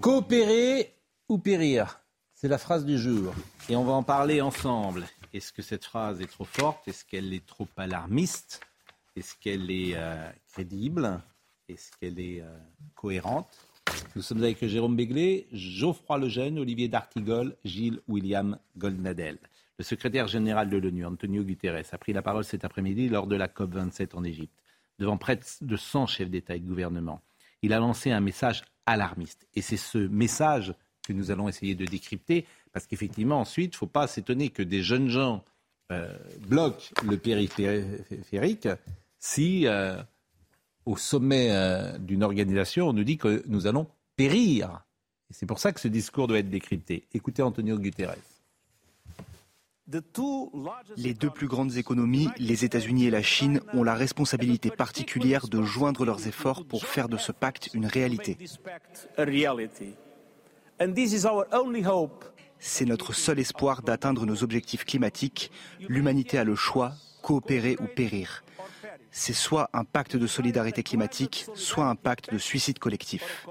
[0.00, 0.92] Coopérer
[1.26, 2.00] ou périr
[2.34, 3.34] C'est la phrase du jour.
[3.70, 5.06] Et on va en parler ensemble.
[5.32, 6.86] Est-ce que cette phrase est trop forte?
[6.86, 8.60] Est-ce qu'elle est trop alarmiste?
[9.16, 11.22] Est-ce qu'elle est euh, crédible?
[11.70, 12.58] Est-ce qu'elle est euh,
[12.94, 13.48] cohérente?
[14.14, 19.38] Nous sommes avec Jérôme Béglé, Geoffroy Lejeune, Olivier D'Artigol, Gilles William Goldnadel.
[19.78, 23.36] Le secrétaire général de l'ONU, Antonio Guterres, a pris la parole cet après-midi lors de
[23.36, 24.62] la COP27 en Égypte,
[24.98, 27.22] devant près de 100 chefs d'État et de gouvernement.
[27.66, 29.48] Il a lancé un message alarmiste.
[29.56, 30.72] Et c'est ce message
[31.02, 34.62] que nous allons essayer de décrypter, parce qu'effectivement, ensuite, il ne faut pas s'étonner que
[34.62, 35.42] des jeunes gens
[35.90, 38.68] euh, bloquent le périphérique
[39.18, 40.00] si, euh,
[40.84, 44.84] au sommet euh, d'une organisation, on nous dit que nous allons périr.
[45.30, 47.08] C'est pour ça que ce discours doit être décrypté.
[47.14, 48.14] Écoutez Antonio Guterres.
[50.96, 55.62] Les deux plus grandes économies, les États-Unis et la Chine, ont la responsabilité particulière de
[55.62, 58.36] joindre leurs efforts pour faire de ce pacte une réalité.
[62.58, 65.52] C'est notre seul espoir d'atteindre nos objectifs climatiques.
[65.88, 68.44] L'humanité a le choix, coopérer ou périr.
[69.10, 73.46] C'est soit un pacte de solidarité climatique, soit un pacte de suicide collectif.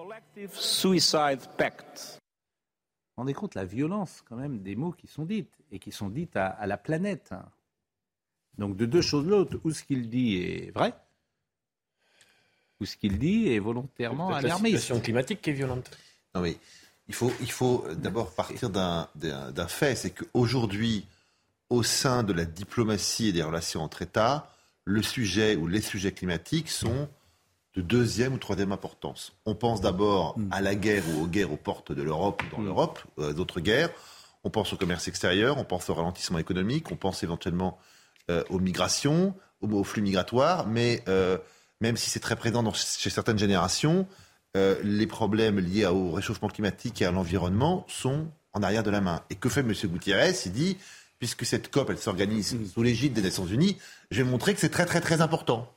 [3.16, 6.10] Vous rendez compte la violence quand même des mots qui sont dites et qui sont
[6.10, 7.34] dites à, la planète.
[8.58, 10.94] Donc de deux choses l'autre, ou ce qu'il dit est vrai,
[12.82, 14.74] ou ce qu'il dit est volontairement alarmiste.
[14.74, 15.90] La situation climatique qui est violente.
[16.34, 16.58] Non mais
[17.08, 19.08] il faut, il faut d'abord partir d'un
[19.68, 21.06] fait, c'est qu'aujourd'hui,
[21.70, 24.52] au sein de la diplomatie et des relations entre États,
[24.84, 27.08] le sujet ou les sujets climatiques sont
[27.76, 29.34] de deuxième ou troisième importance.
[29.46, 32.62] On pense d'abord à la guerre ou aux guerres aux portes de l'Europe ou dans
[32.62, 32.66] mm.
[32.66, 33.90] l'Europe, euh, d'autres guerres.
[34.44, 37.80] On pense au commerce extérieur, on pense au ralentissement économique, on pense éventuellement
[38.30, 41.38] euh, aux migrations, aux, flux migratoires, mais euh,
[41.82, 44.08] même si c'est très présent dans, chez certaines générations,
[44.56, 49.02] euh, les problèmes liés au réchauffement climatique et à l'environnement sont en arrière de la
[49.02, 49.22] main.
[49.30, 49.74] Et que fait M.
[49.74, 50.34] Gutiérrez?
[50.46, 50.78] Il dit,
[51.20, 53.78] puisque cette COP, elle s'organise sous l'égide des Nations Unies,
[54.12, 55.72] je vais montrer que c'est très très très important.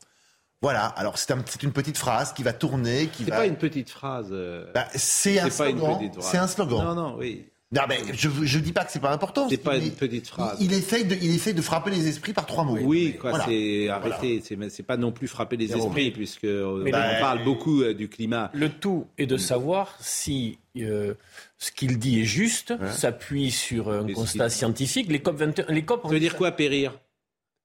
[0.61, 1.33] Voilà, alors c'est
[1.63, 3.37] une petite phrase qui va tourner, qui va...
[3.37, 4.29] C'est pas une petite phrase.
[4.33, 6.11] Euh, bah, c'est un slogan.
[6.21, 6.85] C'est un slogan.
[6.85, 7.47] Non, non, oui.
[7.71, 9.47] Non, mais je ne dis pas que c'est pas important.
[9.51, 10.57] C'est pas une petite phrase.
[10.59, 12.79] Il, essaye de, il essaye de frapper les esprits par trois mots.
[12.81, 14.43] Oui, quoi, c'est arrêter.
[14.71, 18.51] C'est pas non plus frapper les esprits, puisque euh, on parle beaucoup euh, du climat.
[18.55, 21.13] Le tout est de savoir si euh,
[21.59, 25.11] ce qu'il dit est juste, s'appuie sur un constat scientifique.
[25.11, 26.05] Les COP 21, les COP.
[26.05, 26.99] Ça veut dire quoi, périr?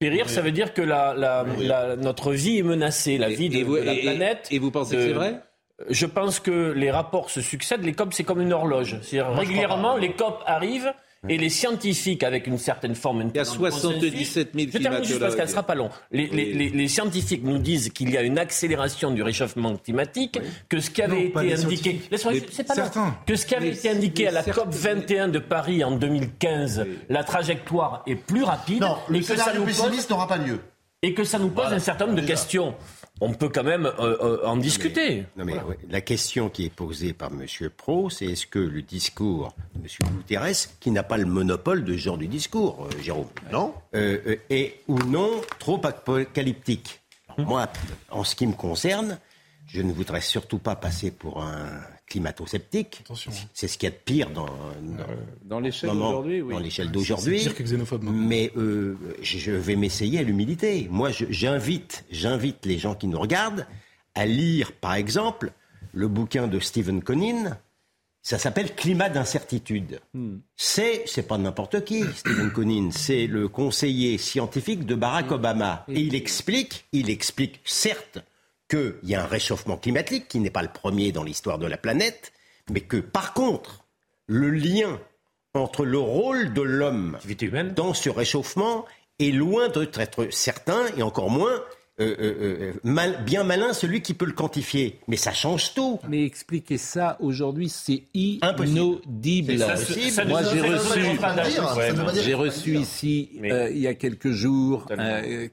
[0.03, 3.95] Périr, ça veut dire que la, la, notre vie est menacée, la vie de, la
[3.95, 4.47] planète.
[4.51, 5.41] Et vous pensez que c'est vrai?
[5.89, 7.83] Je pense que les rapports se succèdent.
[7.83, 8.97] Les COP, c'est comme une horloge.
[9.11, 10.93] régulièrement, les COP arrivent.
[11.29, 13.29] Et les scientifiques, avec une certaine forme...
[13.33, 15.89] Il y a 77 000 Je termine juste parce qu'elle ne sera pas long.
[16.11, 21.01] Les, scientifiques nous disent qu'il y a une accélération du réchauffement climatique, que ce qui
[21.01, 22.01] avait été indiqué...
[22.51, 22.75] C'est pas
[23.25, 27.23] Que ce qui avait été indiqué à la COP 21 de Paris en 2015, la
[27.23, 28.81] trajectoire est plus rapide.
[28.81, 30.59] Non, le scénario pessimiste n'aura pas lieu.
[31.01, 32.75] Et que ça nous pose un certain nombre de questions
[33.23, 35.25] on peut quand même euh, euh, en discuter.
[35.37, 35.55] non mais
[35.89, 37.45] la question qui est posée par M.
[37.69, 40.15] Pro, c'est est-ce que le discours de M.
[40.17, 44.81] Guterres, qui n'a pas le monopole de ce genre de discours, euh, Jérôme, non, est
[44.87, 45.29] ou non
[45.59, 47.01] trop apocalyptique?
[47.37, 47.67] Moi,
[48.11, 49.17] en ce qui me concerne,
[49.67, 53.03] je ne voudrais surtout pas passer pour un climato-sceptique.
[53.53, 54.47] C'est ce qu'il y a de pire dans,
[55.43, 56.41] dans, l'échelle d'aujourd'hui.
[56.41, 57.47] Dans l'échelle d'aujourd'hui.
[58.01, 60.87] Mais euh, je vais m'essayer à l'humilité.
[60.89, 63.65] Moi, j'invite, j'invite les gens qui nous regardent
[64.15, 65.51] à lire, par exemple,
[65.93, 67.57] le bouquin de Stephen Conin.
[68.21, 69.99] Ça s'appelle Climat d'incertitude.
[70.13, 70.37] Hmm.
[70.55, 75.33] C'est, c'est pas n'importe qui, Stephen Conin, c'est le conseiller scientifique de Barack hmm.
[75.33, 75.85] Obama.
[75.89, 78.19] Et il explique, il explique certes
[78.73, 81.77] qu'il y a un réchauffement climatique qui n'est pas le premier dans l'histoire de la
[81.77, 82.33] planète,
[82.71, 83.85] mais que par contre,
[84.25, 84.99] le lien
[85.53, 87.19] entre le rôle de l'homme
[87.75, 88.85] dans ce réchauffement
[89.19, 91.63] est loin d'être certain et encore moins
[91.99, 94.99] euh, euh, euh, bien malin celui qui peut le quantifier.
[95.07, 95.99] Mais ça change tout.
[96.09, 99.53] Mais expliquer ça aujourd'hui, c'est inaudible.
[100.27, 101.01] Moi, j'ai reçu,
[102.23, 104.87] j'ai reçu ici, il y a quelques jours,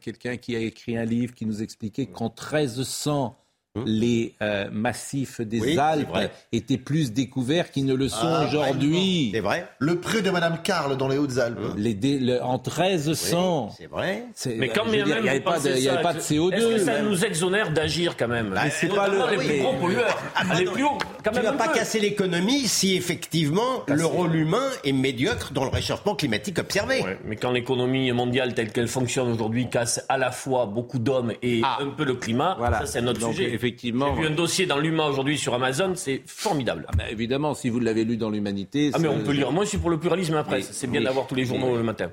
[0.00, 3.36] quelqu'un qui a écrit un livre qui nous expliquait qu'en 1300
[3.76, 3.84] Hum.
[3.86, 9.30] les euh, massifs des Alpes étaient plus découverts qu'ils ne le sont ah, aujourd'hui.
[9.32, 9.64] C'est vrai.
[9.78, 11.76] Le pré de Madame Carle dans les Hautes-Alpes.
[11.76, 13.70] Les en 1300.
[13.78, 14.24] c'est vrai.
[14.58, 16.52] Mais quand même, il n'y avait, pas de, CO2.
[16.52, 19.74] Est-ce que ça nous exonère d'agir quand même bah, c'est pas le, les plus gros
[19.74, 20.18] pollueurs.
[20.58, 21.40] les plus hauts, quand même.
[21.44, 25.70] Tu ne vas pas casser l'économie si effectivement le rôle humain est médiocre dans le
[25.70, 27.04] réchauffement climatique observé.
[27.24, 31.60] mais quand l'économie mondiale telle qu'elle fonctionne aujourd'hui casse à la fois beaucoup d'hommes et
[31.62, 31.78] ah.
[31.80, 34.14] un peu le climat, ça c'est notre sujet effectivement.
[34.14, 36.86] J'ai vu un dossier dans l'Humain aujourd'hui sur Amazon, c'est formidable.
[36.88, 38.90] Ah ben, évidemment, si vous l'avez lu dans l'Humanité.
[38.94, 39.52] Ah mais on peut lire.
[39.52, 40.62] Moi, je suis pour le pluralisme après.
[40.62, 42.10] C'est bien d'avoir tous les journaux le matin,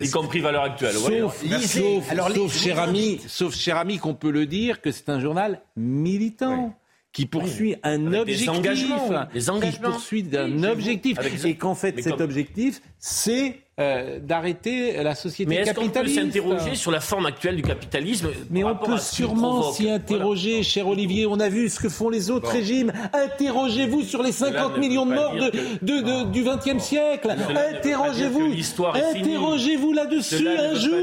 [0.00, 0.94] y compris Valeurs Actuelles.
[0.94, 5.08] Sauf, sauf, Alors, sauf cher ami, sauf cher ami qu'on peut le dire que c'est
[5.08, 6.74] un journal militant
[7.16, 9.70] qui poursuit un objectif, des engagements, des engagements.
[9.70, 15.62] qui poursuit un objectif, et qu'en fait cet objectif, c'est euh, d'arrêter la société mais
[15.62, 15.76] capitaliste.
[15.76, 19.70] Mais est-ce qu'on peut s'interroger sur la forme actuelle du capitalisme Mais on peut sûrement
[19.70, 21.26] s'y interroger, cher Olivier.
[21.26, 22.90] On a vu ce que font les autres régimes.
[23.12, 25.50] Interrogez-vous sur les 50 millions de morts de,
[25.82, 27.36] de, du XXe siècle.
[27.74, 28.54] Interrogez-vous.
[28.94, 30.96] Interrogez-vous là-dessus un jour.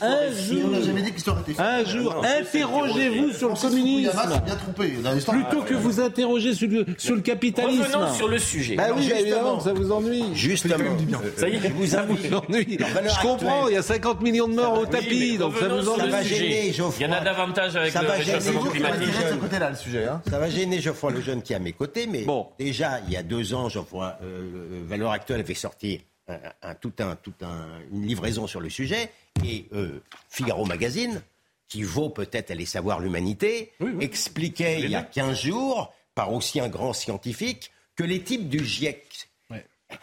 [0.00, 0.70] Un jour.
[1.60, 2.24] Un jour.
[2.40, 4.10] Interrogez-vous sur le communisme.
[5.28, 6.68] Plutôt que vous interroger sur
[7.14, 7.82] le, capitalisme.
[7.84, 8.74] Revenons sur le sujet.
[8.74, 10.24] Bah oui, évidemment, ça vous ennuie.
[10.34, 10.74] Justement.
[11.36, 15.38] Ça y est, vous je comprends, il y a 50 millions de morts au tapis,
[15.38, 16.68] donc ça vous ennuie.
[16.68, 19.08] Il y en a davantage avec le réchauffement climatique.
[20.08, 20.22] Hein.
[20.28, 22.26] Ça va gêner Geoffroy Lejeune qui est à mes côtés, mais
[22.58, 26.00] déjà, il y a deux ans, Geoffroy, euh, Valeur Actuelle avait sorti
[26.62, 29.10] un, tout un, tout un, une livraison sur le sujet,
[29.44, 31.22] et euh, Figaro Magazine,
[31.68, 36.68] qui vaut peut-être aller savoir l'humanité, expliquait il y a 15 jours, par aussi un
[36.68, 39.29] grand scientifique, que les types du GIEC,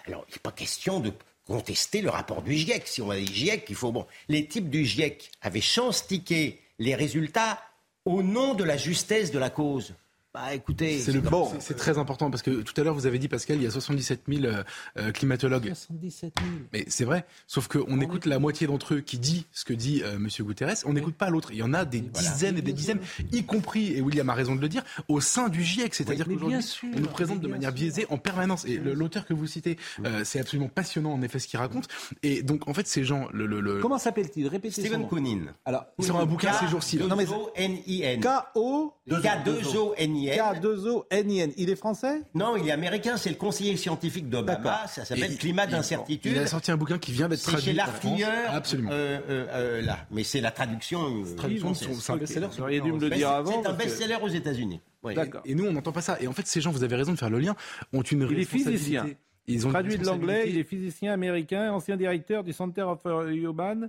[0.05, 1.11] alors il n'est pas question de
[1.45, 2.87] contester le rapport du GIEC.
[2.87, 3.91] Si on va dire GIEC, il faut.
[3.91, 7.61] Bon, les types du GIEC avaient chanstiqué les résultats
[8.05, 9.93] au nom de la justesse de la cause.
[10.37, 11.51] Bah, écoutez, c'est bon.
[11.59, 13.71] C'est très important parce que tout à l'heure vous avez dit Pascal, il y a
[13.71, 14.63] 77 000 euh,
[14.97, 15.73] euh, climatologues.
[15.73, 16.49] 77 000.
[16.73, 17.25] Mais c'est vrai.
[17.47, 20.05] Sauf qu'on écoute la moitié d'entre eux qui dit ce que dit M.
[20.05, 20.75] Euh, Monsieur Guterres.
[20.85, 21.49] On n'écoute pas l'autre.
[21.51, 22.99] Il y en a des dizaines et des dizaines,
[23.31, 25.95] y compris et William a raison de le dire, au sein du GIEC.
[25.95, 26.59] C'est-à-dire qu'aujourd'hui
[26.95, 28.65] on nous présente de manière biaisée en permanence.
[28.65, 29.77] Et l'auteur que vous citez,
[30.23, 31.87] c'est absolument passionnant en effet ce qu'il raconte.
[32.21, 34.47] Et donc en fait ces gens, le, le, comment s'appelle-t-il?
[34.47, 34.81] Répétez.
[34.81, 35.53] Stephen Koonin.
[35.65, 36.99] Alors il sort un bouquin ces jours-ci.
[36.99, 37.01] K
[37.31, 38.19] O N I N.
[38.21, 40.26] K O K O N I N.
[40.35, 41.51] K2O NIN.
[41.57, 42.21] Il est français?
[42.33, 43.17] Non, il est américain.
[43.17, 44.87] C'est le conseiller scientifique d'Obama.
[44.87, 46.33] Ça s'appelle Climat d'incertitude.
[46.33, 47.61] Il a sorti un bouquin qui vient d'être traduit.
[47.61, 48.49] C'est chez l'artilleur.
[48.49, 48.89] Absolument.
[48.91, 49.99] Euh, euh, euh, là.
[50.11, 51.23] Mais c'est la traduction.
[51.35, 52.47] traduction c'est un best-seller.
[52.51, 53.61] Vous auriez dû me le dire avant.
[53.61, 54.81] C'est un best-seller aux États-Unis.
[55.03, 55.41] D'accord.
[55.45, 56.17] Et nous, on n'entend pas ça.
[56.19, 57.55] Et en fait, ces gens, vous avez raison de faire le lien,
[57.93, 58.73] ont une il responsabilité.
[58.73, 59.05] Est physicien.
[59.47, 60.45] Ils ont traduit de l'anglais.
[60.49, 63.87] Il est physicien américain, ancien directeur du Center of Urban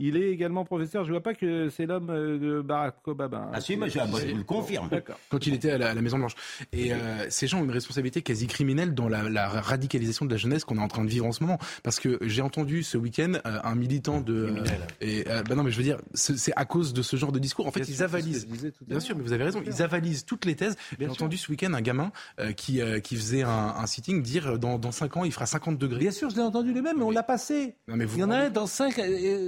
[0.00, 1.04] il est également professeur.
[1.04, 3.50] Je ne vois pas que c'est l'homme euh, de Barack Obama.
[3.52, 4.90] Ah si, mais je, vous le confirme.
[5.28, 6.34] Quand il était à la, Maison Blanche.
[6.72, 10.64] Et euh, ces gens ont une responsabilité quasi criminelle dans la, radicalisation de la jeunesse
[10.64, 11.58] qu'on est en train de vivre en ce moment.
[11.84, 14.54] Parce que j'ai entendu ce week-end euh, un militant de.
[15.00, 17.66] et bah non, mais je veux dire, c'est à cause de ce genre de discours.
[17.66, 18.48] En fait, ils avalisent.
[18.86, 19.62] Bien sûr, mais vous avez raison.
[19.64, 20.76] Ils avalisent toutes les thèses.
[20.98, 22.10] J'ai entendu ce week-end un gamin
[22.56, 26.00] qui qui faisait un, sitting dire dans dans 5 ans il fera 50 degrés.
[26.00, 27.76] Bien sûr, je l'ai entendu le même, mais on l'a passé.
[27.86, 28.98] Non, mais il y en a un dans 5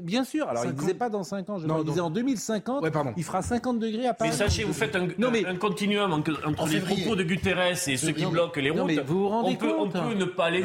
[0.02, 0.35] bien sûr.
[0.42, 2.84] Alors, il ne disait pas dans 5 ans, je non, disais en 2050,
[3.16, 4.30] il fera 50 degrés à Paris.
[4.30, 6.32] Mais sachez, vous faites un, un continuum entre,
[6.68, 8.92] les propos de Guterres et ceux qui bloquent les routes.
[9.06, 10.64] vous vous rendez on, peut, compte, on peut ne pas aller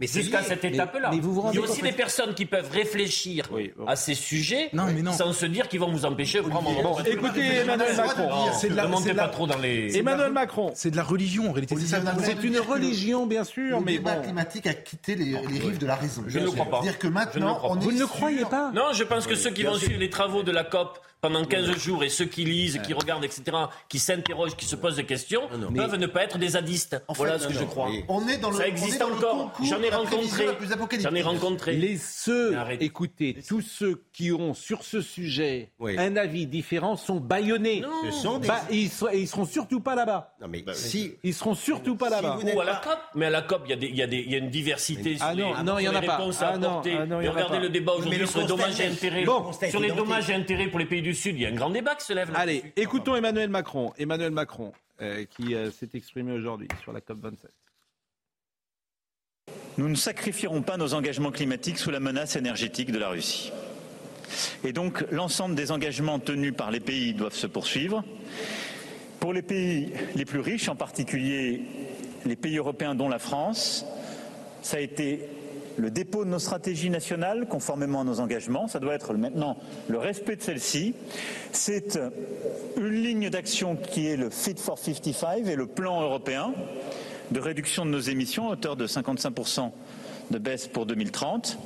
[0.00, 1.10] jusqu'à cette étape-là.
[1.12, 3.48] Il y a aussi des personnes qui peuvent réfléchir
[3.86, 4.70] à ces sujets
[5.12, 6.70] sans se dire qu'ils vont vous empêcher de prendre
[7.06, 8.28] Écoutez, Emmanuel Macron.
[8.62, 9.96] Ne montez pas trop dans les...
[9.96, 10.72] Emmanuel Macron.
[10.74, 11.74] C'est de la religion, en réalité.
[11.76, 14.00] C'est une religion, bien sûr, mais.
[14.04, 16.22] Le climatique a quitté les rives de la raison.
[16.26, 16.80] Je ne le crois pas.
[16.82, 19.74] dire que maintenant, Vous ne le croyez pas Non, je pense que ceux qui vont
[19.74, 23.24] suivre les travaux de la COP pendant 15 jours et ceux qui lisent, qui regardent,
[23.24, 23.56] etc.,
[23.88, 27.02] qui s'interrogent, qui se posent des questions, peuvent ne pas être des zadistes.
[27.08, 27.88] voilà ce que je crois.
[28.08, 29.54] On est dans le, Ça existe encore.
[29.62, 30.46] J'en ai rencontré.
[31.00, 31.76] J'en ai rencontré.
[31.76, 37.82] Les ceux, écoutez, tous ceux qui ont sur ce sujet un avis différent sont baïonnés.
[38.04, 38.48] Ce sont des...
[38.70, 40.34] ils, ils seront surtout pas là-bas.
[40.42, 42.38] Non mais bah, si ils seront surtout pas là-bas.
[42.54, 42.98] Ou à la COP.
[43.14, 45.84] Mais à la COP, il y a, y y une diversité ah non, non, il
[45.84, 46.18] y en a pas.
[46.40, 46.82] Ah ah non,
[47.18, 49.24] regardez le débat aujourd'hui sur les dommages et intérêts.
[49.70, 51.70] Sur les dommages et intérêts pour les pays du Sud, il y a un grand
[51.70, 52.30] débat qui se lève.
[52.34, 53.92] Allez, écoutons Emmanuel Macron.
[53.98, 57.46] Emmanuel Macron, euh, qui euh, s'est exprimé aujourd'hui sur la COP27.
[59.76, 63.52] Nous ne sacrifierons pas nos engagements climatiques sous la menace énergétique de la Russie.
[64.62, 68.04] Et donc, l'ensemble des engagements tenus par les pays doivent se poursuivre.
[69.20, 71.62] Pour les pays les plus riches, en particulier
[72.24, 73.84] les pays européens dont la France,
[74.62, 75.28] ça a été
[75.76, 78.68] le dépôt de nos stratégies nationales conformément à nos engagements.
[78.68, 79.56] Ça doit être maintenant
[79.88, 80.94] le respect de celles-ci.
[81.52, 81.98] C'est
[82.76, 86.52] une ligne d'action qui est le Fit for 55 et le plan européen
[87.30, 89.70] de réduction de nos émissions à hauteur de 55%
[90.30, 91.58] de baisse pour 2030.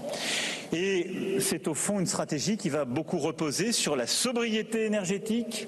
[0.72, 5.66] Et c'est au fond une stratégie qui va beaucoup reposer sur la sobriété énergétique,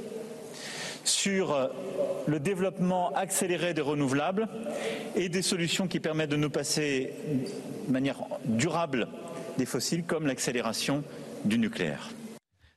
[1.05, 1.69] sur euh,
[2.27, 4.47] le développement accéléré des renouvelables
[5.17, 7.13] et des solutions qui permettent de nous passer
[7.91, 9.09] de manière durable
[9.59, 11.03] des fossiles comme l'accélération
[11.45, 12.09] du nucléaire.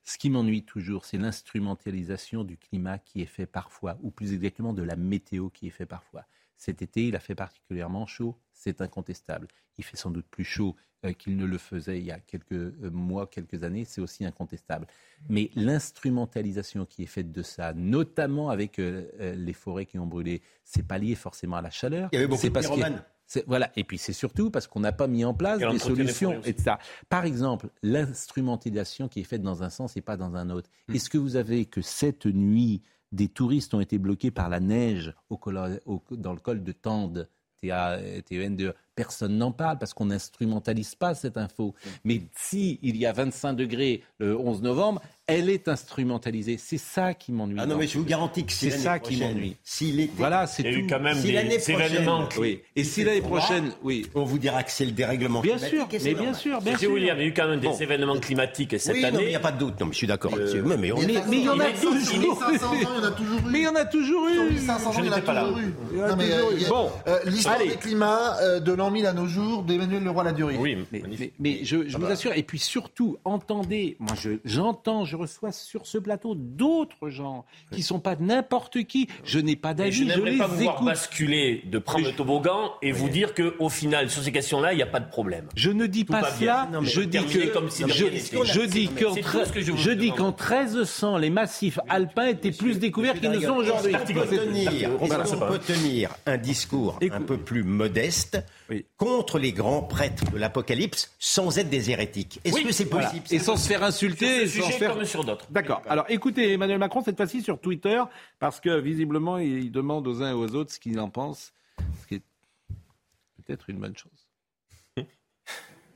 [0.04, 4.74] Ce qui m'ennuie toujours, c'est l'instrumentalisation du climat qui est fait parfois, ou plus exactement
[4.74, 6.26] de la météo qui est fait parfois.
[6.58, 9.48] Cet été, il a fait particulièrement chaud, c'est incontestable.
[9.78, 12.54] Il fait sans doute plus chaud euh, qu'il ne le faisait il y a quelques
[12.54, 14.88] euh, mois, quelques années, c'est aussi incontestable.
[15.30, 20.42] Mais l'instrumentalisation qui est faite de ça, notamment avec euh, les forêts qui ont brûlé,
[20.64, 22.10] c'est pas lié forcément à la chaleur.
[22.12, 23.13] Il y avait beaucoup de
[23.48, 23.72] voilà.
[23.76, 26.42] Et puis c'est surtout parce qu'on n'a pas mis en place des solutions.
[26.44, 26.80] Et ça.
[27.10, 30.70] Par exemple, l'instrumentalisation qui est faite dans un sens et pas dans un autre.
[30.88, 30.96] Hmm.
[30.96, 35.14] Est-ce que vous avez que cette nuit, des touristes ont été bloqués par la neige
[35.30, 35.40] au,
[36.12, 37.30] dans le col de Tende,
[37.62, 38.74] T-A-N-D-E.
[38.96, 41.74] Personne n'en parle parce qu'on n'instrumentalise pas cette info.
[42.04, 46.58] Mais si il y a 25 degrés le 11 novembre, elle est instrumentalisée.
[46.58, 47.58] C'est ça qui m'ennuie.
[47.60, 49.56] Ah non, mais je vous garantis que c'est ça qui m'ennuie.
[49.64, 50.70] S'il Voilà, c'est tout.
[50.70, 52.28] Il y a eu quand même des événements.
[52.38, 52.62] Oui.
[52.76, 54.06] Et si l'année prochaine, oui.
[54.16, 56.92] On vous dira que c'est le dérèglement bien Sûr, mais bien sûr, bien sûr.
[56.92, 59.24] William, il y a eu quand même des événements climatiques cette oui, année.
[59.24, 59.80] il n'y a pas de doute.
[59.80, 60.34] Non, mais je suis d'accord.
[60.38, 60.92] Euh, mais, mais,
[61.28, 62.28] mais, il y en a toujours eu.
[63.50, 64.58] Mais il y en a toujours eu.
[64.58, 66.66] 500 ans, il y en a toujours eu.
[66.68, 66.92] Bon,
[67.26, 70.58] l'histoire des climats euh, de l'an 1000 à nos jours d'Emmanuel Leroy-Ladurie.
[70.58, 70.78] Oui,
[71.40, 72.34] mais je vous assure.
[72.36, 74.14] Et puis surtout, entendez, moi
[74.44, 79.08] j'entends, je reçois sur ce plateau d'autres gens qui ne sont pas n'importe qui.
[79.24, 79.94] Je n'ai pas d'avis.
[79.94, 84.10] Je n'aimerais pas vous voir basculer de prendre le toboggan et vous dire qu'au final,
[84.10, 85.48] sur ces questions-là, il n'y a pas de problème.
[85.56, 86.70] Je ne dis pas cela.
[86.82, 88.06] je dis que comme si je,
[88.44, 93.40] je, dis qu'en je, dis qu'en 1300, les massifs alpins étaient plus découverts qu'ils ne
[93.40, 93.96] sont aujourd'hui.
[95.00, 98.44] On peut tenir un discours un peu plus modeste
[98.98, 102.40] contre les grands prêtres de l'Apocalypse sans être des hérétiques.
[102.44, 104.48] Est-ce que c'est possible Et sans se faire insulter.
[104.48, 105.48] Sur ce sujet comme sur d'autres.
[105.50, 105.82] D'accord.
[105.88, 108.02] Alors écoutez Emmanuel Macron cette fois-ci sur Twitter,
[108.40, 111.54] parce que visiblement il demande aux uns et aux autres ce qu'ils en pensent,
[112.02, 112.22] ce qui est
[113.46, 114.28] peut-être une bonne chose.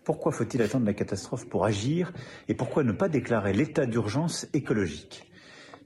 [0.03, 2.13] Pourquoi faut-il attendre la catastrophe pour agir
[2.47, 5.29] et pourquoi ne pas déclarer l'état d'urgence écologique?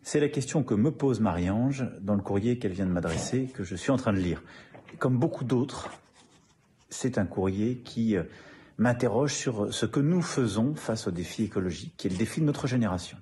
[0.03, 3.63] C'est la question que me pose Marie-Ange dans le courrier qu'elle vient de m'adresser, que
[3.63, 4.43] je suis en train de lire.
[4.97, 5.89] Comme beaucoup d'autres,
[6.91, 8.23] c'est un courrier qui euh,
[8.77, 12.45] m'interroge sur ce que nous faisons face au défi écologique, qui est le défi de
[12.45, 13.17] notre génération.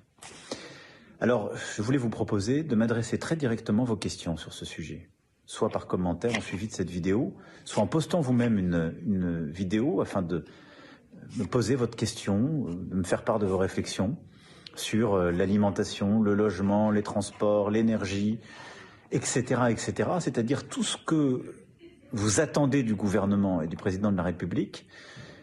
[1.20, 5.10] Alors, je voulais vous proposer de m'adresser très directement vos questions sur ce sujet,
[5.44, 10.22] soit par commentaire en suivi de cette vidéo, soit en postant vous-même une, vidéo afin
[10.22, 10.44] de
[11.36, 14.16] me poser votre question, de me faire part de vos réflexions
[14.74, 18.38] sur euh, l'alimentation, le logement, les transports, l'énergie,
[19.12, 20.10] etc., etc.
[20.20, 21.42] C'est-à-dire tout ce que
[22.12, 24.86] vous attendez du gouvernement et du président de la République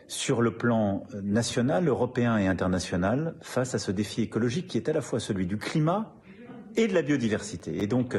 [0.07, 4.93] sur le plan national, européen et international face à ce défi écologique qui est à
[4.93, 6.13] la fois celui du climat
[6.75, 7.83] et de la biodiversité.
[7.83, 8.17] Et donc,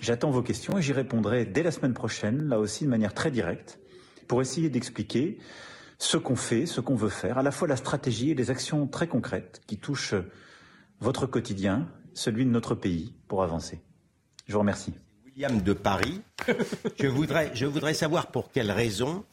[0.00, 3.30] j'attends vos questions et j'y répondrai dès la semaine prochaine, là aussi de manière très
[3.30, 3.78] directe,
[4.26, 5.38] pour essayer d'expliquer
[5.98, 8.86] ce qu'on fait, ce qu'on veut faire, à la fois la stratégie et les actions
[8.86, 10.14] très concrètes qui touchent
[11.00, 13.80] votre quotidien, celui de notre pays, pour avancer.
[14.46, 14.94] Je vous remercie.
[15.38, 16.20] De Paris,
[17.00, 19.24] je voudrais, je voudrais savoir pour quelle raison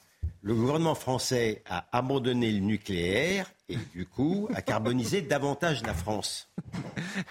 [0.43, 6.51] le gouvernement français a abandonné le nucléaire et du coup a carbonisé davantage la France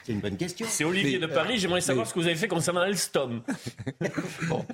[0.03, 0.67] C'est une bonne question.
[0.69, 3.43] C'est Olivier de Paris, j'aimerais savoir ce que vous avez fait concernant Alstom.
[4.49, 4.65] bon.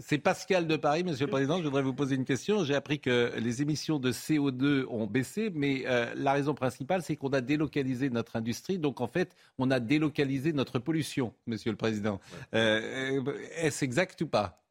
[0.00, 2.64] C'est Pascal de Paris, Monsieur le Président, je voudrais vous poser une question.
[2.64, 7.16] J'ai appris que les émissions de CO2 ont baissé, mais euh, la raison principale, c'est
[7.16, 11.76] qu'on a délocalisé notre industrie, donc en fait, on a délocalisé notre pollution, Monsieur le
[11.76, 12.20] Président.
[12.54, 13.22] Euh,
[13.56, 14.63] est-ce exact ou pas?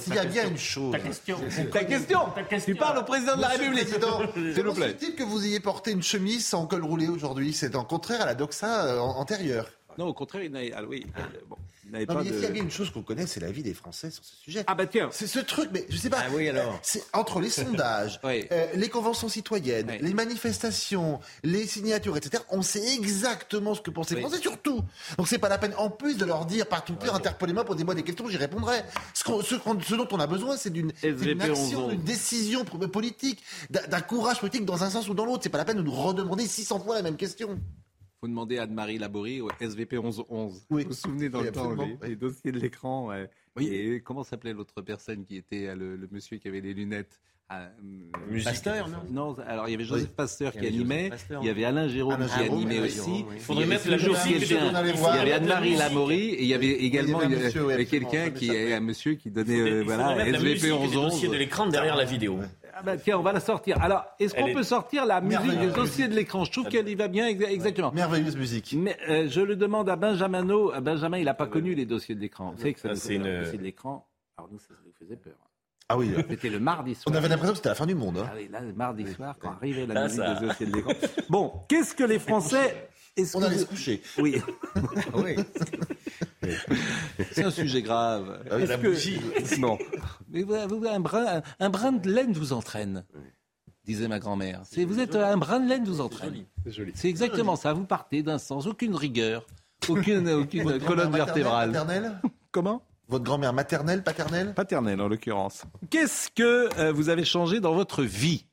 [0.00, 0.92] S'il y a bien une chose.
[0.92, 1.38] Ta question.
[1.72, 2.20] Ta question.
[2.64, 3.88] Tu parles au président de la République.
[4.54, 4.90] S'il vous plaît.
[4.90, 7.52] Est-il que vous ayez porté une chemise sans col roulé aujourd'hui?
[7.52, 9.70] C'est en contraire à la doxa euh, antérieure.
[9.98, 10.60] Non, au contraire, il n'a.
[10.74, 11.56] Ah, oui, euh, bon
[11.92, 14.10] non, mais il y a bien une chose qu'on connaît, c'est la vie des Français
[14.10, 14.64] sur ce sujet.
[14.66, 15.08] Ah bah tiens.
[15.12, 16.18] C'est ce truc, mais je sais pas.
[16.20, 16.78] Ah oui alors.
[16.82, 22.42] C'est entre les sondages, euh, les conventions citoyennes, les manifestations, les signatures, etc.
[22.50, 24.82] On sait exactement ce que pensent les Français sur tout.
[25.16, 28.02] Donc c'est pas la peine, en plus de leur dire par Twitter, interpellez-moi, posez-moi des
[28.02, 28.82] questions, j'y répondrai.
[29.14, 30.92] Ce, ce, dont on a besoin, c'est d'une
[31.40, 35.44] action, d'une décision politique, d'un courage politique dans un sens ou dans l'autre.
[35.44, 37.60] C'est pas la peine de nous redemander 600 fois la même question
[38.26, 40.66] faut demander à Anne-Marie Laborie au SVP 1111.
[40.70, 40.82] Oui.
[40.82, 43.10] Vous vous souvenez dans le temps, les, dossiers de l'écran.
[43.56, 43.68] Oui.
[43.68, 47.68] Et comment s'appelait l'autre personne qui était le, le, monsieur qui avait les lunettes ah,
[48.42, 51.86] Pasteur, non Non, alors il y avait Joseph Pasteur qui animait, il y avait Alain
[51.86, 53.24] Jérôme qui animait aussi.
[53.32, 54.56] Il faudrait mettre le jour Il y
[54.98, 57.20] avait Anne-Marie Lamory et il y avait également
[57.88, 61.30] quelqu'un qui est un monsieur qui donnait voilà SVP 1111.
[61.30, 62.40] de l'écran derrière la vidéo.
[62.78, 63.80] Ah bah tiens, on va la sortir.
[63.80, 66.44] Alors, est-ce qu'on peut sortir la musique des dossiers de l'écran?
[66.44, 67.90] Je trouve qu'elle y va bien, exactement.
[67.92, 68.74] Merveilleuse musique.
[68.78, 70.44] Mais euh, je le demande à Benjamin.
[70.82, 72.52] Benjamin, il n'a pas connu les dossiers de l'écran.
[72.52, 73.40] Vous savez que ça, c'est une...
[73.40, 74.06] dossiers de l'écran.
[74.36, 75.32] Alors nous, ça nous faisait peur.
[75.88, 76.10] Ah oui.
[76.28, 77.14] C'était le mardi soir.
[77.14, 78.18] On avait l'impression que c'était la fin du monde.
[78.18, 78.26] Hein.
[78.28, 80.92] Ah oui, là, le mardi soir, quand arrivait la musique des dossiers de l'écran.
[81.30, 82.90] Bon, qu'est-ce que les Français
[83.34, 84.02] on allait se coucher.
[84.18, 84.42] Oui.
[85.14, 85.36] oui.
[87.32, 88.44] C'est un sujet grave.
[88.50, 89.58] Ah la que...
[89.60, 89.78] Non.
[90.28, 93.04] Mais vous, un, brin, un, brin de laine vous entraîne,
[93.84, 94.62] disait ma grand-mère.
[94.86, 96.44] Vous êtes un brin de laine vous entraîne.
[96.64, 96.92] C'est joli.
[96.94, 97.72] C'est exactement ça.
[97.72, 99.46] Vous partez d'un sens, aucune rigueur,
[99.88, 101.70] aucune, aucune colonne vertébrale.
[101.70, 102.82] Maternelle Comment?
[103.08, 104.52] Votre grand-mère maternelle, paternelle?
[104.52, 105.64] Paternelle en l'occurrence.
[105.90, 108.46] Qu'est-ce que euh, vous avez changé dans votre vie?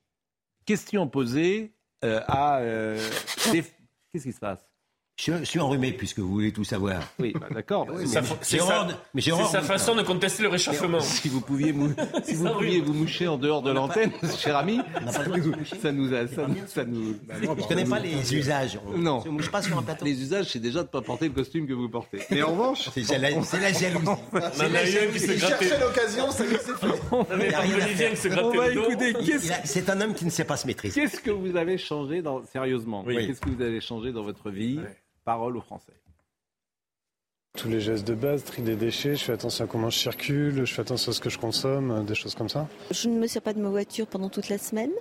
[0.65, 1.73] Question posée
[2.03, 2.59] euh, à...
[2.59, 2.99] Euh,
[3.51, 4.59] qu'est-ce qui se passe?
[5.17, 7.01] Je suis enrhumé puisque vous voulez tout savoir.
[7.19, 7.87] Oui, bah, d'accord.
[8.41, 10.99] c'est sa, façon de contester le réchauffement.
[10.99, 11.73] Si vous pouviez,
[12.23, 14.79] si vous, pouviez vous moucher en dehors de l'antenne, cher ami,
[15.81, 17.15] ça nous, a, ça, nous.
[17.23, 18.79] Bah je ne connais pas les usages.
[18.97, 19.23] Non.
[19.25, 20.03] On mouche pas sur un plateau.
[20.05, 22.19] Les usages, c'est déjà de ne pas porter le costume que vous portez.
[22.31, 23.47] Mais en revanche, c'est la, jalousie.
[23.47, 25.25] C'est la jalousie.
[25.33, 26.87] Il cherchait l'occasion, ça lui s'est fait.
[27.11, 29.13] On va écouter.
[29.63, 30.99] C'est un homme qui ne sait pas se maîtriser.
[30.99, 34.79] Qu'est-ce que vous avez changé sérieusement Qu'est-ce que vous avez changé dans votre vie
[35.25, 35.93] Parole aux Français.
[37.57, 40.65] Tous les gestes de base, tri des déchets, je fais attention à comment je circule,
[40.65, 42.67] je fais attention à ce que je consomme, euh, des choses comme ça.
[42.89, 44.91] Je ne me sers pas de ma voiture pendant toute la semaine.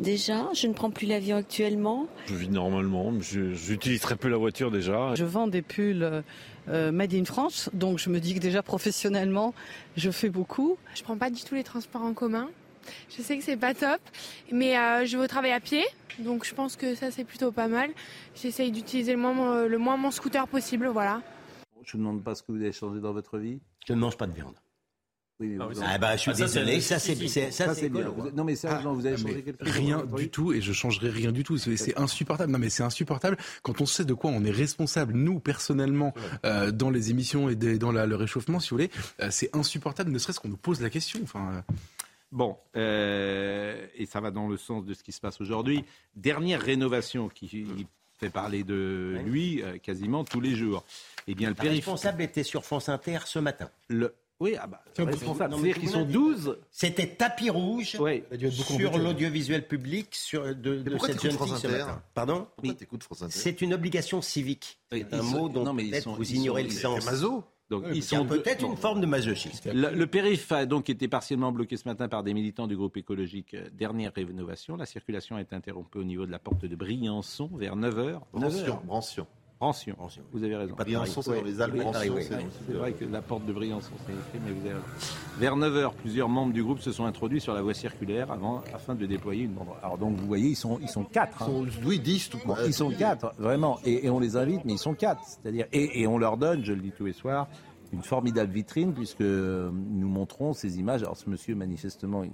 [0.00, 2.08] Déjà, je ne prends plus l'avion actuellement.
[2.26, 5.14] Je vis normalement, j'utilise très peu la voiture déjà.
[5.14, 6.24] Je vends des pulls
[6.68, 9.54] euh, Made in France, donc je me dis que déjà professionnellement,
[9.96, 10.76] je fais beaucoup.
[10.96, 12.50] Je prends pas du tout les transports en commun.
[13.16, 14.00] Je sais que c'est pas top,
[14.52, 15.84] mais euh, je vais au travail à pied,
[16.18, 17.90] donc je pense que ça c'est plutôt pas mal.
[18.34, 21.22] J'essaye d'utiliser le moins, le moins mon scooter possible, voilà.
[21.84, 23.60] Je ne demande pas ce que vous avez changé dans votre vie.
[23.86, 24.54] Je ne mange pas de viande.
[25.40, 27.16] Oui, ah, ah, bah, je suis ah, désolé, ça c'est
[27.50, 28.14] ça, c'est bien.
[28.34, 31.32] Non mais sérieusement, vous avez changé quelque chose Rien du tout et je changerai rien
[31.32, 31.58] du tout.
[31.58, 32.52] C'est insupportable.
[32.52, 36.14] Non mais c'est insupportable quand on sait de quoi on est responsable nous personnellement
[36.46, 38.90] euh, dans les émissions et dans le réchauffement, si vous voulez.
[39.20, 41.18] Euh, c'est insupportable, ne serait-ce qu'on nous pose la question.
[41.24, 41.64] Enfin.
[42.34, 45.84] Bon, euh, et ça va dans le sens de ce qui se passe aujourd'hui.
[46.16, 47.64] Dernière rénovation qui
[48.18, 50.84] fait parler de lui euh, quasiment tous les jours.
[51.28, 53.70] Eh bien, le responsable était sur France Inter ce matin.
[53.86, 55.54] Le, oui, ah bah, responsable.
[55.54, 56.58] C'est-à-dire qu'ils sont 12.
[56.72, 57.96] C'était tapis rouge
[58.50, 62.02] sur l'audiovisuel public sur, de, de cette jeune fille ce matin.
[62.14, 62.48] Pardon
[63.30, 64.80] C'est une obligation civique.
[64.90, 67.08] C'est un mot dont peut-être vous ignorez le sens.
[67.70, 69.70] Donc, ils sont peut-être une forme de masochisme.
[69.72, 73.54] Le, périph' a donc été partiellement bloqué ce matin par des militants du groupe écologique
[73.54, 74.76] euh, Dernière Rénovation.
[74.76, 78.20] La circulation a été interrompue au niveau de la porte de Briançon vers 9h.
[78.32, 78.80] Brancion.
[78.84, 79.26] Brancion.
[80.32, 80.74] Vous avez raison.
[80.74, 81.76] Briançon, c'est dans les Alpes.
[82.66, 84.86] c'est vrai que la porte de Briançon, c'est écrit, mais vous avez raison.
[85.38, 88.94] Vers 9h, plusieurs membres du groupe se sont introduits sur la voie circulaire avant, afin
[88.94, 89.78] de déployer une banderole.
[89.82, 91.38] Alors donc, vous voyez, ils sont, ils sont quatre.
[91.42, 93.78] Ils sont, oui, 10 tout bon, Ils sont quatre, vraiment.
[93.84, 95.22] Et, on les invite, mais ils sont quatre.
[95.24, 97.48] C'est-à-dire, et, et on leur donne, je le dis tous les soirs,
[97.92, 101.02] une formidable vitrine puisque nous montrons ces images.
[101.02, 102.32] Alors ce monsieur, manifestement, il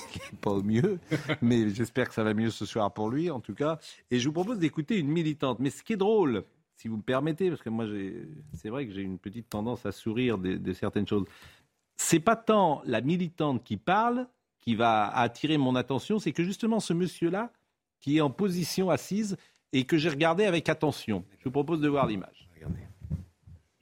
[0.40, 0.98] pas au mieux,
[1.40, 3.78] mais j'espère que ça va mieux ce soir pour lui, en tout cas.
[4.10, 5.58] Et je vous propose d'écouter une militante.
[5.60, 6.44] Mais ce qui est drôle,
[6.76, 7.86] si vous me permettez, parce que moi,
[8.54, 11.24] c'est vrai que j'ai une petite tendance à sourire de, certaines choses.
[11.96, 14.26] C'est pas tant la militante qui parle
[14.58, 17.52] qui va attirer mon attention, c'est que justement ce monsieur-là,
[18.00, 19.36] qui est en position assise
[19.72, 21.24] et que j'ai regardé avec attention.
[21.38, 22.48] Je vous propose de voir l'image.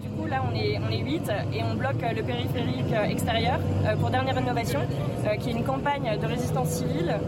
[0.00, 3.58] Du coup, là, on est, on est 8 et on bloque le périphérique euh, extérieur
[3.84, 4.80] euh, pour Dernière Rénovation,
[5.26, 7.18] euh, qui est une campagne de résistance civile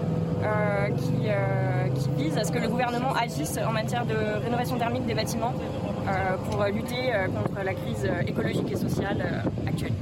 [0.97, 1.29] qui,
[2.01, 5.55] qui, vise à ce que le gouvernement agisse en matière de rénovation thermique des bâtiments
[6.51, 9.93] pour lutter contre la crise écologique et sociale actuelle.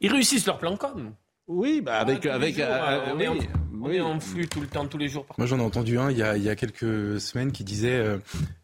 [0.00, 1.12] Ils réussissent leur plan com.
[1.48, 2.62] Oui, bah avec, avec,
[3.14, 3.28] on est
[4.00, 5.26] en flux tout le temps, tous les jours.
[5.38, 7.96] Moi, j'en ai entendu un il y a, il y a quelques semaines qui disait
[7.96, 8.18] euh,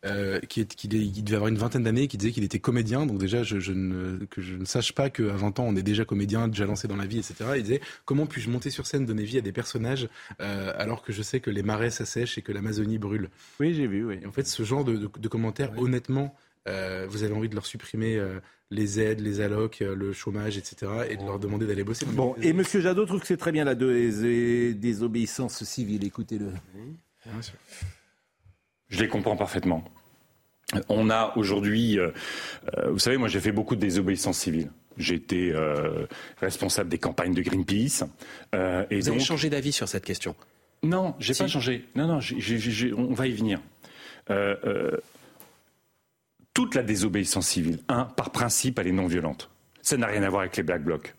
[0.05, 3.07] euh qu'il devait avoir une vingtaine d'années, qui disait qu'il était comédien.
[3.07, 5.83] Donc déjà, je, je, ne, que je ne sache pas qu'à 20 ans, on est
[5.83, 7.35] déjà comédien, déjà lancé dans la vie, etc.
[7.57, 10.09] Il disait comment puis-je monter sur scène, donner vie à des personnages
[10.41, 13.31] euh, alors que je sais que les marais s'assèchent et que l'Amazonie brûle?
[13.61, 14.05] Oui, j'ai vu.
[14.05, 14.19] Oui.
[14.23, 16.35] Et en fait, ce genre de, de, de commentaires, honnêtement,
[16.69, 18.39] euh, vous avez envie de leur supprimer euh,
[18.73, 22.07] les aides, les allocs, euh, le chômage, etc., et de leur demander d'aller bosser.
[22.07, 22.63] Bon, et M.
[22.65, 26.05] Jadot trouve que c'est très bien la désobéissance civile.
[26.05, 26.47] Écoutez-le.
[27.25, 27.55] Bien sûr.
[28.89, 29.85] Je les comprends parfaitement.
[30.89, 32.11] On a aujourd'hui, euh,
[32.79, 34.71] euh, vous savez, moi j'ai fait beaucoup de désobéissance civile.
[34.99, 36.07] J'ai été euh,
[36.41, 38.05] responsable des campagnes de Greenpeace.
[38.53, 40.35] et vous avez changé d'avis sur cette question?
[40.83, 41.87] Non, j'ai pas changé.
[41.95, 42.21] Non, non,
[42.97, 43.61] on va y venir.
[46.55, 49.51] Toute la désobéissance civile, un, par principe, elle est non violente.
[49.81, 51.15] Ça n'a rien à voir avec les Black Blocs.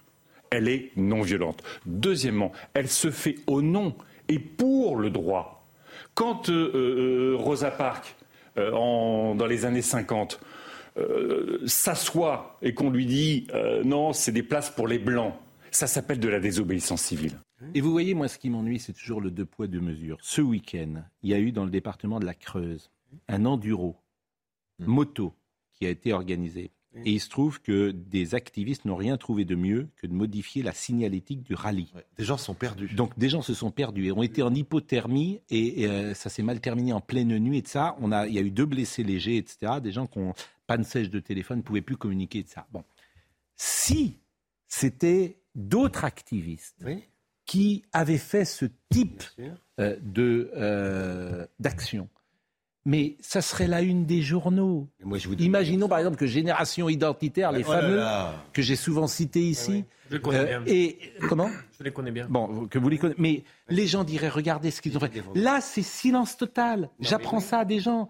[0.50, 1.64] Elle est non violente.
[1.86, 3.96] Deuxièmement, elle se fait au nom
[4.30, 5.68] et pour le droit.
[6.14, 8.16] Quand Rosa Parks
[8.58, 8.72] euh,
[9.34, 10.40] dans les années 50
[10.98, 15.34] euh, s'assoit et qu'on lui dit euh, non, c'est des places pour les blancs,
[15.72, 17.40] ça s'appelle de la désobéissance civile.
[17.74, 20.18] Et vous voyez, moi, ce qui m'ennuie, c'est toujours le deux poids, deux mesures.
[20.22, 22.92] Ce week-end, il y a eu dans le département de la Creuse
[23.28, 23.96] un enduro.
[24.88, 25.34] Moto
[25.74, 26.72] qui a été organisé.
[27.06, 30.62] Et il se trouve que des activistes n'ont rien trouvé de mieux que de modifier
[30.62, 31.92] la signalétique du rallye.
[32.20, 32.94] des gens sont perdus.
[32.94, 36.44] Donc des gens se sont perdus et ont été en hypothermie et, euh, ça s'est
[36.44, 37.96] mal terminé en pleine nuit et de ça.
[38.00, 39.80] On a, il y a eu deux blessés légers, etc.
[39.82, 40.36] Des gens qui ont
[40.68, 42.68] panne sèche de téléphone, ne pouvaient plus communiquer de ça.
[42.72, 42.84] Bon,
[43.56, 44.20] si
[44.68, 46.86] c'était d'autres activistes
[47.46, 49.24] qui avaient fait ce type
[49.80, 52.08] euh, de euh, d'action,
[52.86, 54.88] mais ça serait la une des journaux.
[55.40, 58.04] Imaginons par exemple que Génération Identitaire, les oh fameux
[58.52, 59.86] que j'ai souvent cités ici.
[60.10, 60.64] Je les connais euh, bien.
[60.68, 62.28] et comment Je les connais bien.
[62.30, 63.22] Bon, que vous les connaissez.
[63.22, 65.24] Mais les gens diraient regardez ce qu'ils ont fait.
[65.34, 66.90] Là, c'est silence total.
[67.00, 68.10] J'apprends ça à des gens.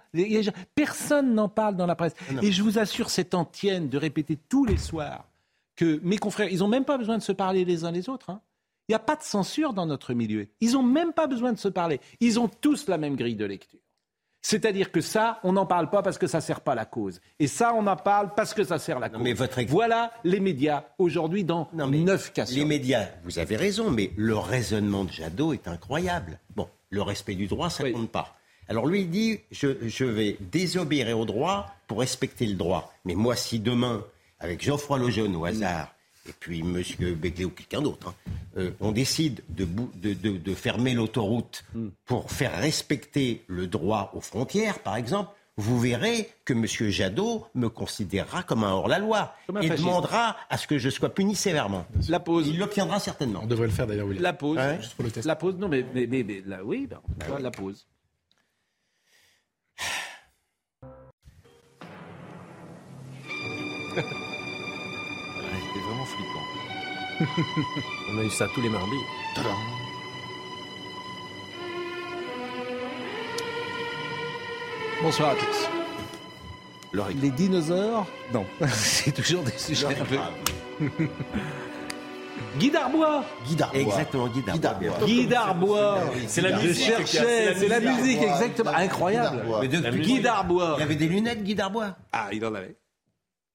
[0.75, 2.15] Personne n'en parle dans la presse.
[2.41, 5.29] Et je vous assure, c'est antienne de répéter tous les soirs
[5.75, 8.29] que mes confrères, ils n'ont même pas besoin de se parler les uns les autres.
[8.29, 8.41] Hein.
[8.87, 10.47] Il n'y a pas de censure dans notre milieu.
[10.59, 11.99] Ils n'ont même pas besoin de se parler.
[12.19, 13.79] Ils ont tous la même grille de lecture.
[14.45, 17.21] C'est-à-dire que ça, on n'en parle pas parce que ça ne sert pas la cause.
[17.39, 19.21] Et ça, on en parle parce que ça sert la cause.
[19.69, 22.43] Voilà les médias aujourd'hui dans neuf cas.
[22.51, 26.39] Les médias, vous avez raison, mais le raisonnement de Jadot est incroyable.
[26.55, 28.35] Bon, le respect du droit, ça ne compte pas.
[28.67, 32.93] Alors lui, il dit, je, vais désobéir au droit pour respecter le droit.
[33.05, 34.03] Mais moi, si demain,
[34.39, 35.92] avec Geoffroy Lejeune au hasard,
[36.27, 36.81] et puis M.
[37.15, 38.15] Begley ou quelqu'un d'autre, hein,
[38.57, 41.89] euh, on décide de, fermer l'autoroute hmm.
[42.05, 46.65] pour faire respecter le droit aux frontières, par exemple, vous verrez que M.
[46.65, 51.85] Jadot me considérera comme un hors-la-loi et demandera à ce que je sois puni sévèrement.
[52.09, 52.47] La pause.
[52.47, 53.41] Il l'obtiendra certainement.
[53.43, 54.17] On devrait le faire d'ailleurs, oui.
[54.17, 54.57] La pause.
[55.23, 56.25] La pause, non, mais, mais, mais,
[56.63, 56.99] oui, ben,
[57.39, 57.85] la pause.
[68.11, 68.95] On a eu ça tous les mardis.
[75.01, 75.69] Bonsoir à tous.
[77.21, 80.17] Les dinosaures Non, c'est toujours des sujets un peu.
[82.59, 83.79] Guy Darbois Guy Darbois.
[83.79, 85.05] Exactement, Guy Darbois.
[85.05, 85.99] Guy Darbois.
[86.27, 86.85] C'est la musique.
[86.85, 88.71] Je cherchais, c'est la musique, exactement.
[88.71, 89.43] Incroyable.
[89.67, 90.75] Guy Darbois.
[90.77, 91.95] Il y avait des lunettes, Guy Darbois?
[92.11, 92.75] Ah, il en avait.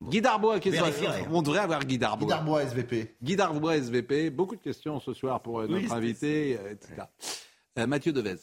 [0.03, 2.27] Guy Darbois, qu'est-ce que On devrait avoir Guy Darbois.
[2.27, 3.17] Guy Darbois, SVP.
[3.23, 4.31] Guy Darbois, SVP.
[4.31, 7.03] Beaucoup de questions ce soir pour euh, notre invité, euh, etc.
[7.79, 8.37] Euh, Mathieu Devez.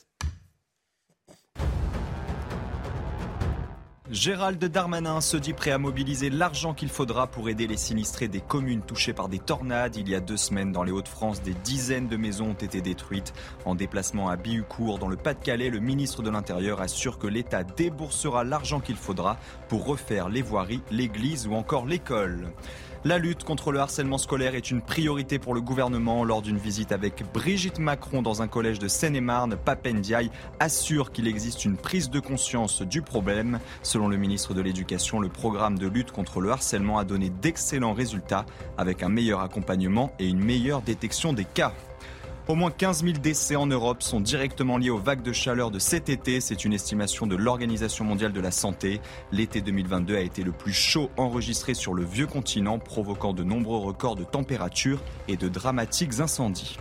[4.12, 8.40] Gérald Darmanin se dit prêt à mobiliser l'argent qu'il faudra pour aider les sinistrés des
[8.40, 9.96] communes touchées par des tornades.
[9.96, 13.34] Il y a deux semaines, dans les Hauts-de-France, des dizaines de maisons ont été détruites.
[13.66, 18.44] En déplacement à Bihucourt, dans le Pas-de-Calais, le ministre de l'Intérieur assure que l'État déboursera
[18.44, 19.40] l'argent qu'il faudra
[19.70, 22.52] pour refaire les voiries, l'église ou encore l'école.
[23.08, 26.24] La lutte contre le harcèlement scolaire est une priorité pour le gouvernement.
[26.24, 31.66] Lors d'une visite avec Brigitte Macron dans un collège de Seine-et-Marne, Papendiaï assure qu'il existe
[31.66, 33.60] une prise de conscience du problème.
[33.84, 37.94] Selon le ministre de l'Éducation, le programme de lutte contre le harcèlement a donné d'excellents
[37.94, 41.74] résultats avec un meilleur accompagnement et une meilleure détection des cas.
[42.48, 45.80] Au moins 15 000 décès en Europe sont directement liés aux vagues de chaleur de
[45.80, 46.40] cet été.
[46.40, 49.02] C'est une estimation de l'Organisation mondiale de la santé.
[49.32, 53.80] L'été 2022 a été le plus chaud enregistré sur le vieux continent, provoquant de nombreux
[53.80, 56.78] records de température et de dramatiques incendies.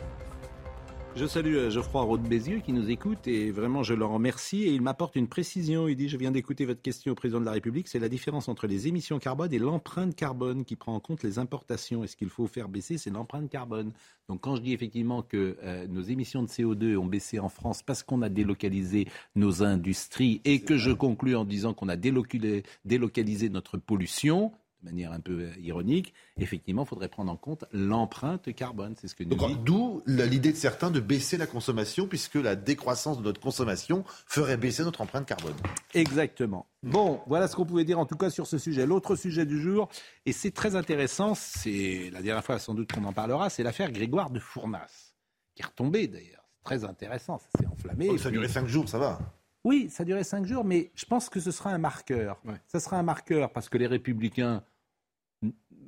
[1.16, 4.72] Je salue euh, Geoffroy Roux Bézieux qui nous écoute et vraiment je le remercie et
[4.72, 5.86] il m'apporte une précision.
[5.86, 8.48] Il dit je viens d'écouter votre question au président de la République, c'est la différence
[8.48, 12.02] entre les émissions carbone et l'empreinte carbone qui prend en compte les importations.
[12.02, 13.92] Et ce qu'il faut faire baisser, c'est l'empreinte carbone.
[14.28, 17.84] Donc quand je dis effectivement que euh, nos émissions de CO2 ont baissé en France
[17.84, 23.48] parce qu'on a délocalisé nos industries et que je conclus en disant qu'on a délocalisé
[23.50, 24.50] notre pollution,
[24.84, 28.94] de manière un peu euh, ironique, effectivement, il faudrait prendre en compte l'empreinte carbone.
[29.00, 33.18] C'est ce que nous D'où l'idée de certains de baisser la consommation, puisque la décroissance
[33.18, 35.54] de notre consommation ferait baisser notre empreinte carbone.
[35.94, 36.66] Exactement.
[36.82, 38.84] Bon, voilà ce qu'on pouvait dire en tout cas sur ce sujet.
[38.84, 39.88] L'autre sujet du jour,
[40.26, 43.90] et c'est très intéressant, c'est la dernière fois sans doute qu'on en parlera, c'est l'affaire
[43.90, 45.14] Grégoire de Fournas,
[45.54, 46.44] qui est retombée d'ailleurs.
[46.58, 48.08] C'est très intéressant, ça s'est enflammé.
[48.10, 49.18] Oh, ça a duré cinq jours, ça va.
[49.64, 52.40] Oui, ça a duré cinq jours, mais je pense que ce sera un marqueur.
[52.66, 54.62] Ça sera un marqueur parce que les républicains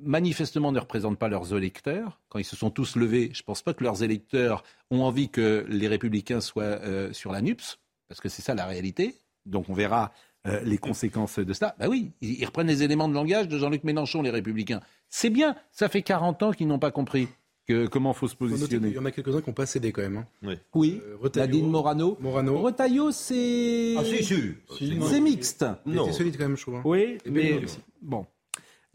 [0.01, 2.19] manifestement ne représentent pas leurs électeurs.
[2.29, 5.29] Quand ils se sont tous levés, je ne pense pas que leurs électeurs ont envie
[5.29, 9.15] que les républicains soient euh, sur la NUPS, parce que c'est ça la réalité.
[9.45, 10.11] Donc on verra
[10.47, 11.75] euh, les conséquences de ça.
[11.79, 14.81] Ben oui, ils, reprennent les éléments de langage de Jean-Luc Mélenchon, les républicains.
[15.09, 17.27] C'est bien, ça fait 40 ans qu'ils n'ont pas compris.
[17.67, 18.89] Que, comment faut se positionner.
[18.89, 20.17] Il y en a quelques-uns qui n'ont pas cédé quand même.
[20.17, 20.25] Hein.
[20.41, 20.53] Oui.
[20.73, 21.01] oui.
[21.21, 22.17] Euh, Nadine Morano.
[22.21, 22.59] Morano.
[22.59, 23.95] Retailleau, c'est.
[23.97, 24.99] Ah, si, si.
[25.01, 25.65] c'est mixte.
[25.85, 26.09] Non.
[26.13, 26.75] solide quand même, je trouve.
[26.75, 26.81] Hein.
[26.85, 27.59] Oui, mais.
[28.01, 28.25] Bon.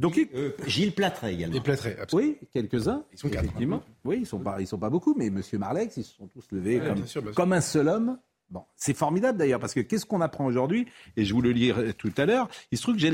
[0.02, 1.60] Donc, euh, Gilles Platret également.
[1.60, 2.32] Platret, absolument.
[2.32, 3.04] Oui, quelques-uns.
[3.12, 3.82] Ils sont quatre, effectivement.
[4.04, 6.44] Oui, ils sont pas, ils sont pas beaucoup, mais Monsieur Marlex, ils se sont tous
[6.50, 8.18] levés comme, comme un seul homme.
[8.50, 10.86] Bon, c'est formidable d'ailleurs parce que qu'est-ce qu'on apprend aujourd'hui
[11.16, 12.48] Et je vous le lirai tout à l'heure.
[12.70, 13.10] Il se trouve que j'ai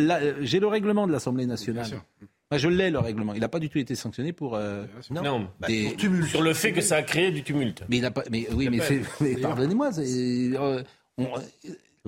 [0.60, 1.88] le règlement de l'Assemblée nationale.
[2.50, 3.34] Moi, je l'ai le règlement.
[3.34, 4.56] Il n'a pas du tout été sanctionné pour.
[4.56, 5.68] Euh, non, bah,
[6.26, 7.84] sur le fait que ça a créé du tumulte.
[7.90, 8.24] Mais il n'a pas.
[8.30, 9.90] Mais oui, mais, pardonnez-moi.
[9.98, 10.82] Euh,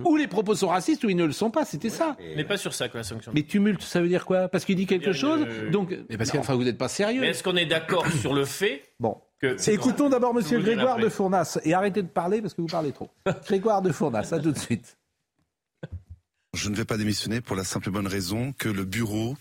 [0.05, 2.17] ou les propos sont racistes ou ils ne le sont pas, c'était ça.
[2.37, 3.33] Mais pas sur ça, quoi, la sanction.
[3.35, 4.49] Mais tumulte, ça veut dire quoi?
[4.49, 7.21] Parce qu'il dit quelque chose Donc, mais parce enfin, vous n'êtes pas sérieux.
[7.21, 9.17] Mais est-ce qu'on est, d'accord sur le fait Bon.
[9.41, 9.57] Que...
[9.71, 13.09] Écoutons d'abord Monsieur Grégoire de Fournas et arrêtez de parler parce que vous parlez trop.
[13.47, 14.99] Grégoire de Fournas, à tout de suite.
[16.53, 19.37] Je ne vais pas démissionner pour la simple et bonne raison que le bureau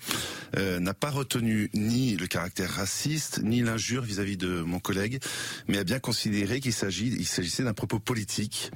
[0.56, 5.20] euh, n'a pas retenu ni le caractère raciste, ni l'injure vis-à-vis de mon collègue,
[5.68, 8.70] mais a bien considéré qu'il s'agissait d'un propos politique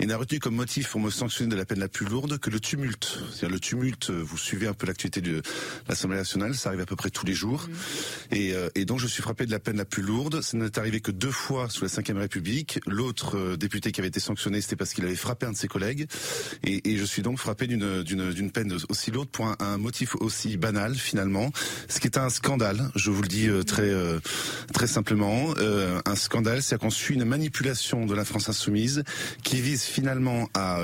[0.00, 2.50] et n'a retenu comme motif pour me sanctionner de la peine la plus lourde que
[2.50, 3.20] le tumulte.
[3.30, 5.40] C'est-à-dire le tumulte, vous suivez un peu l'actualité de
[5.88, 7.68] l'Assemblée nationale, ça arrive à peu près tous les jours.
[7.68, 8.34] Mmh.
[8.34, 10.42] Et, euh, et, donc je suis frappé de la peine la plus lourde.
[10.42, 12.80] Ça n'est arrivé que deux fois sous la Ve République.
[12.88, 15.68] L'autre euh, député qui avait été sanctionné, c'était parce qu'il avait frappé un de ses
[15.68, 16.08] collègues.
[16.64, 20.56] Et, et je suis donc frappé d'une d'une peine aussi lourde pour un, motif aussi
[20.56, 21.50] banal finalement,
[21.88, 22.90] ce qui est un scandale.
[22.94, 24.18] Je vous le dis euh, très euh,
[24.72, 29.04] très simplement, euh, un scandale, c'est qu'on suit une manipulation de la France insoumise
[29.42, 30.80] qui vise finalement à,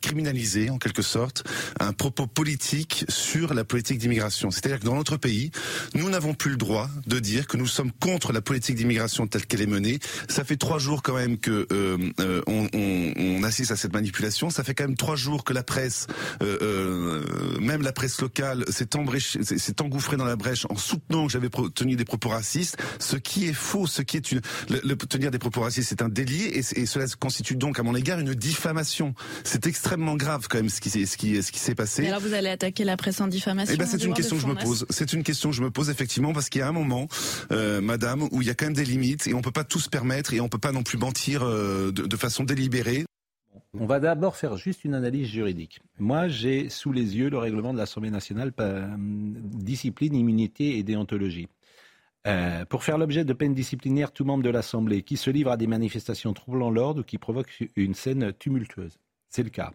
[0.00, 1.44] criminaliser en quelque sorte
[1.80, 4.50] un propos politique sur la politique d'immigration.
[4.50, 5.50] C'est-à-dire que dans notre pays,
[5.94, 9.46] nous n'avons plus le droit de dire que nous sommes contre la politique d'immigration telle
[9.46, 9.98] qu'elle est menée.
[10.28, 11.66] Ça fait trois jours quand même que
[12.46, 14.50] on assiste à cette manipulation.
[14.50, 16.05] Ça fait quand même trois jours que la presse
[16.42, 18.96] euh, euh, même la presse locale s'est
[19.80, 23.52] engouffrée dans la brèche en soutenant que j'avais tenu des propos racistes, ce qui est
[23.52, 27.06] faux, ce qui est une, le, tenir des propos racistes, c'est un délit et, cela
[27.18, 29.14] constitue donc à mon égard une diffamation.
[29.44, 32.04] C'est extrêmement grave quand même ce qui, ce qui, ce qui s'est passé.
[32.04, 34.42] Et alors vous allez attaquer la presse en diffamation Eh ben c'est une question que
[34.42, 34.86] je me pose.
[34.90, 37.08] C'est une question que je me pose effectivement parce qu'il y a un moment,
[37.52, 39.80] euh, Madame, où il y a quand même des limites et on peut pas tout
[39.80, 43.04] se permettre et on peut pas non plus mentir de, de façon délibérée.
[43.78, 45.80] On va d'abord faire juste une analyse juridique.
[45.98, 51.48] Moi, j'ai sous les yeux le règlement de l'Assemblée nationale euh, discipline, immunité et déontologie.
[52.26, 55.56] Euh, pour faire l'objet de peines disciplinaires, tout membre de l'Assemblée qui se livre à
[55.56, 58.98] des manifestations troublant l'ordre ou qui provoque une scène tumultueuse.
[59.28, 59.72] C'est le cas.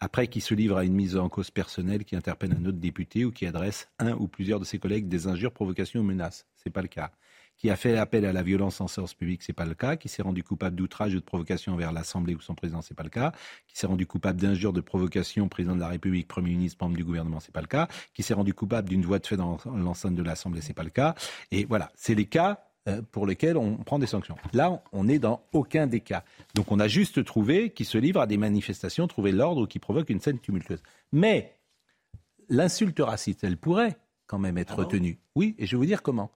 [0.00, 3.24] Après, qui se livre à une mise en cause personnelle, qui interpelle un autre député
[3.24, 6.46] ou qui adresse un ou plusieurs de ses collègues des injures, provocations ou menaces.
[6.56, 7.12] Ce n'est pas le cas
[7.56, 10.08] qui a fait appel à la violence en séance publique, c'est pas le cas, qui
[10.08, 13.10] s'est rendu coupable d'outrage ou de provocation envers l'Assemblée ou son président, c'est pas le
[13.10, 13.32] cas,
[13.68, 17.04] qui s'est rendu coupable d'injure, de provocation, président de la République, Premier ministre, membre du
[17.04, 20.14] gouvernement, c'est pas le cas, qui s'est rendu coupable d'une voix de fait dans l'enceinte
[20.14, 21.14] de l'Assemblée, c'est pas le cas.
[21.50, 24.36] Et voilà, c'est les cas euh, pour lesquels on prend des sanctions.
[24.52, 26.22] Là, on n'est dans aucun des cas.
[26.54, 29.78] Donc on a juste trouvé qui se livre à des manifestations, trouver l'ordre ou qui
[29.78, 30.82] provoque une scène tumultueuse.
[31.10, 31.56] Mais
[32.50, 35.18] l'insulte raciste, elle pourrait quand même être ah retenu.
[35.34, 36.30] Oui, et je vais vous dire comment.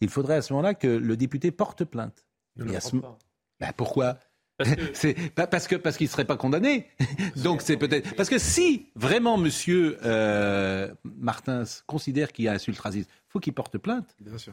[0.00, 2.26] Il faudrait à ce moment-là que le député porte plainte.
[2.58, 2.96] Ce...
[3.58, 4.18] ben pourquoi
[4.58, 4.82] parce que...
[4.92, 6.86] c'est parce que parce qu'il serait pas condamné.
[7.36, 12.78] Donc c'est peut-être parce que si vraiment Monsieur euh, Martins considère qu'il y a insulte
[12.78, 14.14] raciste, faut qu'il porte plainte.
[14.20, 14.52] Bien sûr.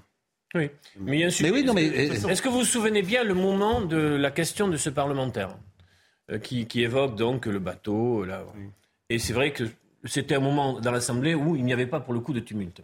[0.56, 0.70] Oui.
[0.98, 4.70] Mais, oui, non, mais est-ce que vous vous souvenez bien le moment de la question
[4.70, 5.58] de ce parlementaire
[6.32, 8.46] euh, qui, qui, évoque donc le bateau là.
[9.10, 9.66] Et c'est vrai que
[10.04, 12.82] c'était un moment dans l'Assemblée où il n'y avait pas pour le coup de tumulte.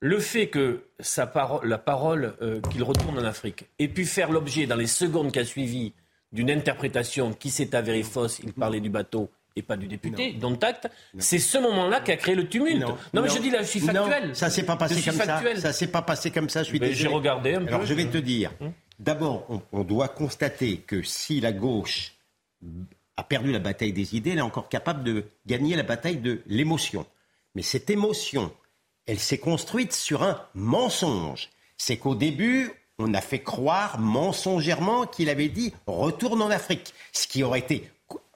[0.00, 4.66] Le fait que sa la parole euh, qu'il retourne en Afrique ait pu faire l'objet
[4.66, 5.94] dans les secondes qui a suivi
[6.32, 10.56] d'une interprétation qui s'est avérée fausse, il parlait du bateau et pas du député, dont
[10.56, 12.84] acte, c'est ce moment-là qui a créé le tumulte.
[13.14, 14.34] Non, mais je dis là, je suis factuel.
[14.34, 15.40] ça s'est pas passé comme ça.
[15.56, 16.64] Ça s'est pas passé comme ça.
[16.64, 17.68] Je suis J'ai regardé un peu.
[17.68, 18.52] Alors je vais te dire.
[18.60, 18.72] Hum.
[18.98, 22.14] D'abord, on doit constater que si la gauche
[23.16, 26.42] a perdu la bataille des idées, elle est encore capable de gagner la bataille de
[26.46, 27.06] l'émotion.
[27.54, 28.52] Mais cette émotion,
[29.06, 31.50] elle s'est construite sur un mensonge.
[31.76, 37.26] C'est qu'au début, on a fait croire mensongèrement qu'il avait dit retourne en Afrique, ce
[37.26, 37.90] qui aurait été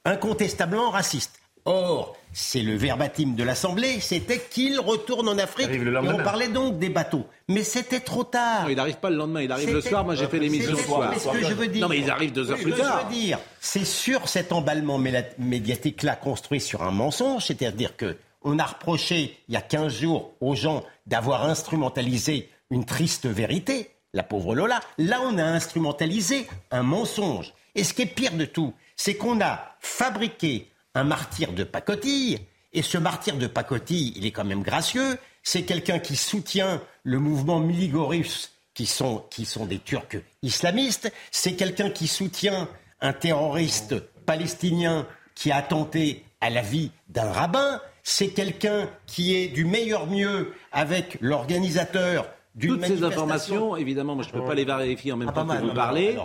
[0.05, 1.41] incontestablement raciste.
[1.69, 5.69] Or, c'est le verbatim de l'Assemblée, c'était qu'il retourne en Afrique.
[5.71, 7.27] Et on parlait donc des bateaux.
[7.47, 8.63] Mais c'était trop tard.
[8.63, 10.03] Non, il n'arrive pas le lendemain, il arrive le soir.
[10.03, 11.13] Moi, j'ai fait l'émission le soir.
[11.15, 12.79] ce que je veux dire, non, mais ils arrivent deux heures plus tard.
[12.79, 14.99] Ce que je veux dire, c'est sur cet emballement
[15.39, 20.33] médiatique-là construit sur un mensonge, c'est-à-dire que on a reproché il y a 15 jours
[20.41, 24.81] aux gens d'avoir instrumentalisé une triste vérité, la pauvre Lola.
[24.97, 27.53] Là, on a instrumentalisé un mensonge.
[27.75, 32.39] Et ce qui est pire de tout, c'est qu'on a fabriqué un martyr de pacotille.
[32.73, 35.19] Et ce martyr de pacotille, il est quand même gracieux.
[35.43, 41.11] C'est quelqu'un qui soutient le mouvement Miligorus, qui sont, qui sont des Turcs islamistes.
[41.31, 42.69] C'est quelqu'un qui soutient
[43.01, 47.81] un terroriste palestinien qui a tenté à la vie d'un rabbin.
[48.03, 52.27] C'est quelqu'un qui est du meilleur mieux avec l'organisateur
[52.61, 55.47] toutes ces informations, évidemment, moi je ne peux pas les vérifier en même ah, temps
[55.47, 56.17] que vous parlez.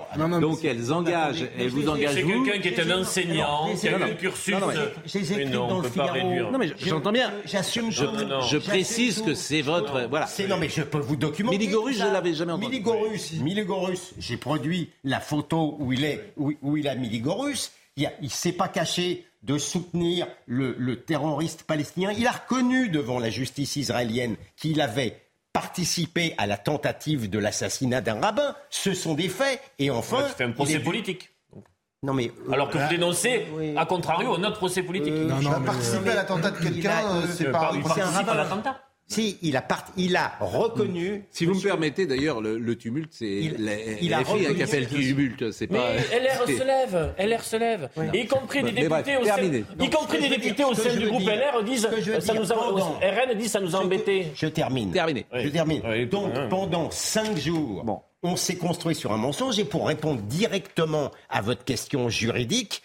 [0.41, 4.03] donc elles engagent, elles vous engagent C'est quelqu'un qui est un enseignant, qui a eu
[4.03, 4.55] un cursus.
[4.55, 6.51] Ne peut pas réduire.
[6.51, 7.31] Non mais j'entends bien.
[7.45, 7.91] J'assume.
[7.91, 10.07] Je, précise que c'est votre.
[10.09, 10.27] Voilà.
[10.47, 11.57] Non mais je peux vous documenter.
[11.57, 12.67] Miligorus, je l'avais jamais entendu.
[12.67, 14.13] Miligorus, Miligorus.
[14.17, 17.71] J'ai produit la photo où il est, où, il a Miligorus.
[17.95, 22.11] Il ne s'est pas caché de soutenir le, le, terroriste palestinien.
[22.17, 25.22] Il a reconnu devant la justice israélienne qu'il avait
[25.53, 28.55] participer à la tentative de l'assassinat d'un rabbin.
[28.69, 29.61] Ce sont des faits.
[29.79, 30.27] Et enfin.
[30.35, 31.29] c'est un procès politique.
[32.01, 33.45] Non mais, Alors que vous dénoncez,
[33.77, 35.13] à contrario, notre procès politique.
[35.13, 37.01] Euh, non, non, participer à l'attentat de quelqu'un,
[37.33, 37.71] c'est pas.
[37.71, 38.81] un rabbin à l'attentat.
[39.13, 39.63] Si, il a,
[39.97, 41.25] il a reconnu.
[41.29, 45.51] Si vous me permettez, d'ailleurs, le, tumulte, c'est il, a fait qui appelle tumulte.
[45.51, 45.93] C'est pas.
[45.93, 49.41] Mais LR se lève, LR se lève, y compris des députés, au sein,
[49.79, 51.87] y compris des députés au sein du groupe LR disent,
[52.19, 54.31] ça nous a, RN dit, ça nous a embêtés.
[54.35, 54.91] Je termine.
[54.91, 55.25] Terminé.
[55.33, 55.81] Je termine.
[56.05, 61.41] Donc pendant cinq jours, on s'est construit sur un mensonge et pour répondre directement à
[61.41, 62.81] votre question juridique,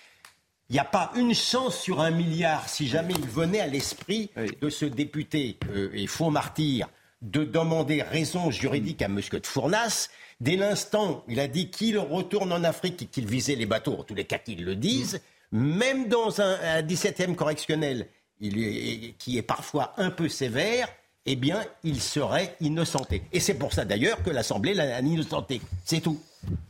[0.70, 4.30] il n'y a pas une chance sur un milliard, si jamais il venait à l'esprit
[4.60, 6.88] de ce député euh, et faux martyr,
[7.22, 9.20] de demander raison juridique à M.
[9.32, 10.08] de Fournas.
[10.40, 14.04] Dès l'instant, il a dit qu'il retourne en Afrique et qu'il visait les bateaux, en
[14.04, 15.20] tous les cas qu'ils le disent,
[15.52, 20.88] même dans un, un 17e correctionnel qui est parfois un peu sévère,
[21.26, 23.22] eh bien, il serait innocenté.
[23.32, 25.60] Et c'est pour ça d'ailleurs que l'Assemblée l'a innocenté.
[25.84, 26.20] C'est tout.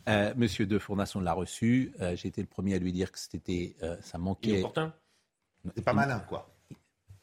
[0.08, 1.92] Euh, Monsieur De Fournas, on l'a reçu.
[2.00, 4.62] Euh, j'ai été le premier à lui dire que c'était, euh, ça manquait.
[5.74, 6.48] C'est pas malin, quoi.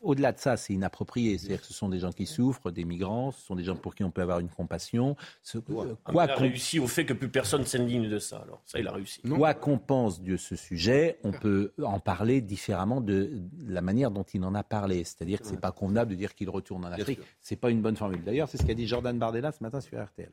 [0.02, 1.36] Au-delà de ça, c'est inapproprié.
[1.36, 3.96] C'est-à-dire que ce sont des gens qui souffrent, des migrants, ce sont des gens pour
[3.96, 5.16] qui on peut avoir une compassion.
[5.42, 8.38] Ce, quoi il a réussi au fait que plus personne s'indigne de ça.
[8.38, 9.22] Alors ça, il a réussi.
[9.22, 13.32] Quoi qu'on pense de ce sujet, on peut en parler différemment de
[13.66, 15.04] la manière dont il en a parlé.
[15.04, 17.22] C'est-à-dire que c'est pas convenable de dire qu'il retourne en Afrique.
[17.42, 18.24] C'est pas une bonne formule.
[18.24, 20.32] D'ailleurs, c'est ce qu'a dit Jordan Bardella ce matin sur RTL.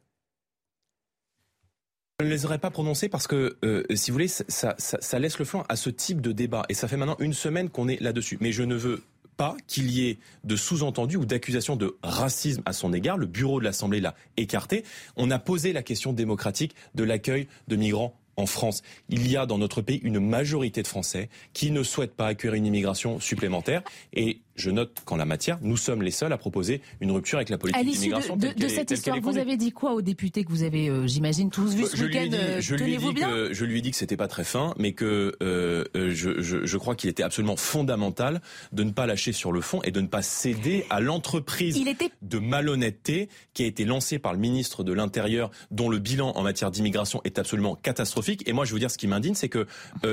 [2.21, 5.39] Je ne les aurais pas prononcés parce que, euh, si vous voulez, ça, ça, laisse
[5.39, 6.65] le flanc à ce type de débat.
[6.69, 8.39] Et ça fait maintenant une semaine qu'on est là-dessus.
[8.41, 9.03] Mais je ne veux
[9.37, 13.17] pas qu'il y ait de sous-entendus ou d'accusations de racisme à son égard.
[13.17, 14.85] Le bureau de l'Assemblée l'a écarté.
[15.17, 18.83] On a posé la question démocratique de l'accueil de migrants en France.
[19.09, 22.55] Il y a dans notre pays une majorité de Français qui ne souhaitent pas accueillir
[22.55, 23.83] une immigration supplémentaire.
[24.13, 27.49] Et je note qu'en la matière, nous sommes les seuls à proposer une rupture avec
[27.49, 28.37] la politique d'immigration.
[28.37, 31.07] De, de, de cette histoire, vous avez dit quoi aux députés que vous avez, euh,
[31.07, 33.97] j'imagine, tous vu ce week-end Je lui ai dit que je lui ai dit que
[33.97, 37.57] c'était pas très fin, mais que euh, euh, je, je, je, crois qu'il était absolument
[37.57, 38.41] fondamental
[38.73, 42.11] de ne pas lâcher sur le fond et de ne pas céder à l'entreprise était...
[42.23, 46.43] de malhonnêteté qui a été lancée par le ministre de l'Intérieur, dont le bilan en
[46.43, 48.47] matière d'immigration est absolument catastrophique.
[48.49, 49.67] Et moi, je veux dire, ce qui m'indigne, c'est que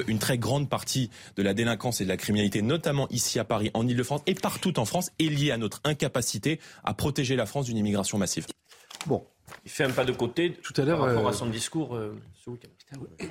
[0.08, 3.72] une très grande partie de la délinquance et de la criminalité, notamment ici à Paris,
[3.74, 7.66] en Ile-de-France, et partout en France est lié à notre incapacité à protéger la France
[7.66, 8.48] d'une immigration massive.
[9.06, 9.26] Bon,
[9.66, 12.16] il fait un pas de côté tout à l'heure par rapport à son discours euh,
[12.44, 12.70] ce week-end.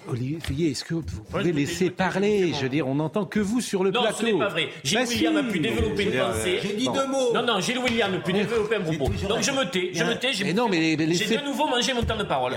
[0.09, 3.83] Olivier, est-ce que vous pouvez laisser parler Je veux dire, on n'entend que vous sur
[3.83, 4.23] le non, plateau.
[4.23, 4.68] Non, ce n'est pas vrai.
[4.85, 6.61] Gilles William a pu développer une pensée.
[6.62, 7.33] J'ai dit deux mots.
[7.35, 9.09] Non, non, Gilles William a pu développer un propos.
[9.29, 10.33] Donc je me tais, je me tais.
[10.33, 12.55] J'ai de nouveau mangé mon temps de parole.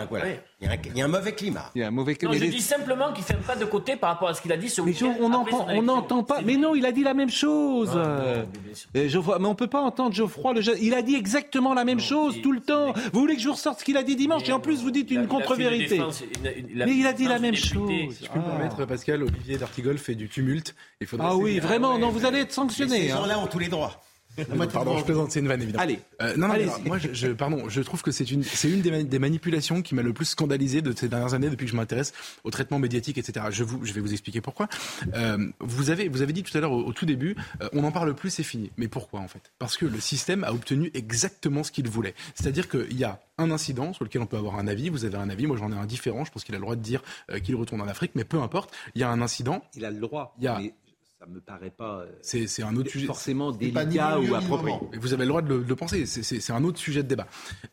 [0.61, 1.71] Il y a un mauvais climat.
[1.73, 2.33] Il y a un mauvais climat.
[2.33, 4.51] Non, je dis simplement qu'il fait un pas de côté par rapport à ce qu'il
[4.51, 5.15] a dit ce week-end.
[5.19, 5.29] On
[5.81, 6.41] n'entend pas.
[6.41, 7.99] Mais non, il a dit la même chose.
[8.93, 10.53] Mais on peut pas entendre Geoffroy.
[10.79, 12.93] Il a dit exactement la même chose tout le temps.
[13.13, 14.91] Vous voulez que je vous ressorte ce qu'il a dit dimanche et en plus vous
[14.91, 16.01] dites une contre-vérité.
[16.75, 18.15] Mais il a dit la même chose.
[18.17, 20.75] Si je peux me permettre, Pascal, Olivier d'Artigol fait du tumulte.
[21.19, 23.01] ah oui, vraiment, non, vous allez être sanctionné.
[23.01, 24.01] Ces gens-là ont tous les droits.
[24.71, 25.83] Pardon, je plaisante, c'est une vanne évidemment.
[25.83, 29.19] Allez, euh, non, non, moi, je, pardon, je trouve que c'est une, c'est une des,
[29.19, 32.13] manipulations qui m'a le plus scandalisé de ces dernières années depuis que je m'intéresse
[32.43, 33.47] au traitement médiatique, etc.
[33.51, 34.67] Je vous, je vais vous expliquer pourquoi.
[35.13, 37.91] Euh, vous avez, vous avez dit tout à l'heure au, tout début, euh, on n'en
[37.91, 38.71] parle plus, c'est fini.
[38.77, 39.51] Mais pourquoi en fait?
[39.59, 42.15] Parce que le système a obtenu exactement ce qu'il voulait.
[42.35, 44.89] C'est-à-dire qu'il y a un incident sur lequel on peut avoir un avis.
[44.89, 46.25] Vous avez un avis, moi j'en ai un différent.
[46.25, 47.01] Je pense qu'il a le droit de dire
[47.43, 48.73] qu'il retourne en Afrique, mais peu importe.
[48.95, 49.63] Il y a un incident.
[49.75, 50.35] Il a le droit.
[50.39, 50.59] Il y a
[51.21, 51.99] ça me paraît pas.
[51.99, 53.05] Euh, c'est un autre sujet.
[53.05, 54.75] Forcément délicat ou approprié.
[54.99, 56.07] Vous avez le droit de le, penser.
[56.07, 57.27] C'est un autre sujet de débat.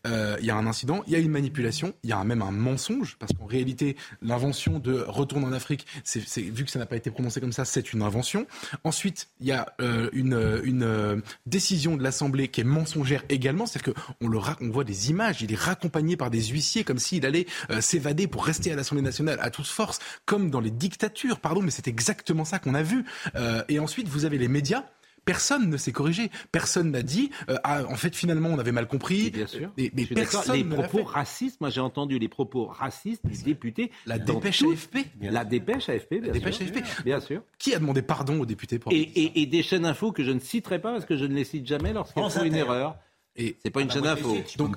[0.07, 2.43] Euh, il y a un incident, il y a une manipulation, il y a même
[2.43, 6.85] un mensonge, parce qu'en réalité, l'invention de retourner en Afrique, c'est vu que ça n'a
[6.85, 8.47] pas été prononcé comme ça, c'est une invention.
[8.85, 13.95] Ensuite, il y a euh, une, une décision de l'Assemblée qui est mensongère également, c'est-à-dire
[13.95, 17.47] qu'on le on voit des images, il est raccompagné par des huissiers comme s'il allait
[17.81, 21.41] s'évader pour rester à l'Assemblée nationale à toute force, comme dans les dictatures.
[21.41, 23.05] Pardon, mais c'est exactement ça qu'on a vu.
[23.39, 24.85] Euh, et ensuite, vous avez les médias
[25.29, 26.31] personne ne s'est corrigé.
[26.53, 29.31] Personne n'a dit euh, ah, en fait finalement on avait mal compris.
[29.31, 29.71] Bien sûr.
[29.77, 33.91] mais personne les propos racistes, moi j'ai entendu les propos racistes du député.
[34.07, 34.97] La dépêche AFP.
[35.21, 36.15] La dépêche AFP.
[36.15, 36.67] Bien la dépêche sûr.
[36.67, 37.05] AFP.
[37.05, 37.43] Bien sûr.
[37.59, 40.41] Qui a demandé pardon aux députés pour et, et, des chaînes infos que je ne
[40.41, 42.97] citerai pas parce que je ne les cite jamais lorsqu'ils font une erreur.
[43.41, 44.37] Et c'est pas une ah chaîne bah, info.
[44.57, 44.77] Donc,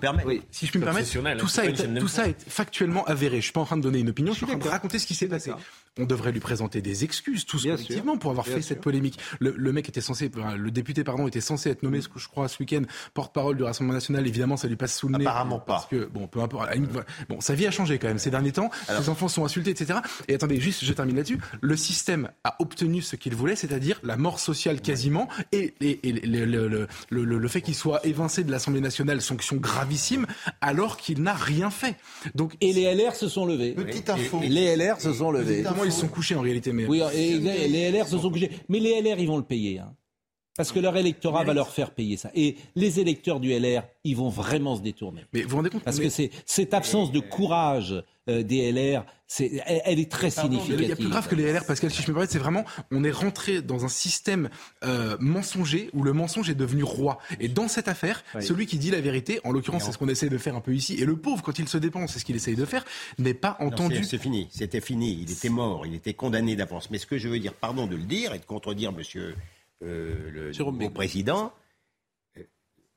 [0.51, 1.09] si je puis me permettre,
[1.39, 3.37] tout ça, est, tout ça est factuellement avéré.
[3.37, 4.99] Je suis pas en train de donner une opinion, je suis en train de raconter
[4.99, 5.51] ce qui s'est passé
[5.99, 9.19] on devrait lui présenter des excuses, tous collectivement, pour avoir fait cette polémique.
[9.39, 12.83] Le, mec était censé, le député, pardon, était censé être nommé, je crois, ce week-end,
[13.13, 14.25] porte-parole du Rassemblement national.
[14.25, 15.25] Évidemment, ça lui passe sous le nez.
[15.25, 15.73] Apparemment pas.
[15.73, 16.69] Parce que, bon, peu importe.
[17.27, 18.71] Bon, sa vie a changé quand même ces derniers temps.
[18.87, 19.99] Ses enfants sont insultés, etc.
[20.27, 21.39] Et attendez, juste, je termine là-dessus.
[21.59, 27.47] Le système a obtenu ce qu'il voulait, c'est-à-dire la mort sociale quasiment, et, le, le,
[27.47, 30.25] fait qu'il soit évincé de l'Assemblée nationale, sanction gravissime,
[30.61, 31.97] alors qu'il n'a rien fait.
[32.33, 33.73] Donc, et les LR se sont levés.
[33.73, 34.39] Petite info.
[34.41, 36.71] les LR se sont levés ils sont couchés en réalité.
[36.73, 36.85] Mais...
[36.85, 38.51] Oui, et les, LR se sont couchés.
[38.69, 39.79] Mais les LR, ils vont le payer.
[39.79, 39.93] Hein.
[40.57, 42.29] Parce que leur électorat va leur faire payer ça.
[42.35, 45.21] Et les électeurs du LR, ils vont vraiment se détourner.
[45.33, 49.05] Mais vous vous rendez compte Parce que c'est cette absence de courage euh, des LR,
[49.39, 50.81] elle, est très significative.
[50.81, 52.65] Il y a plus grave que les LR, Pascal, si je me permets, c'est vraiment,
[52.91, 54.49] on est rentré dans un système
[54.83, 57.17] euh, mensonger où le mensonge est devenu roi.
[57.39, 60.29] Et dans cette affaire, celui qui dit la vérité, en l'occurrence, c'est ce qu'on essaie
[60.29, 62.35] de faire un peu ici, et le pauvre, quand il se dépense, c'est ce qu'il
[62.35, 62.85] essaye de faire,
[63.17, 64.03] n'est pas entendu.
[64.03, 66.91] c'est fini, c'était fini, il était mort, il était condamné d'avance.
[66.91, 69.35] Mais ce que je veux dire, pardon de le dire et de contredire monsieur
[69.83, 71.53] euh, le président,
[72.37, 72.43] euh,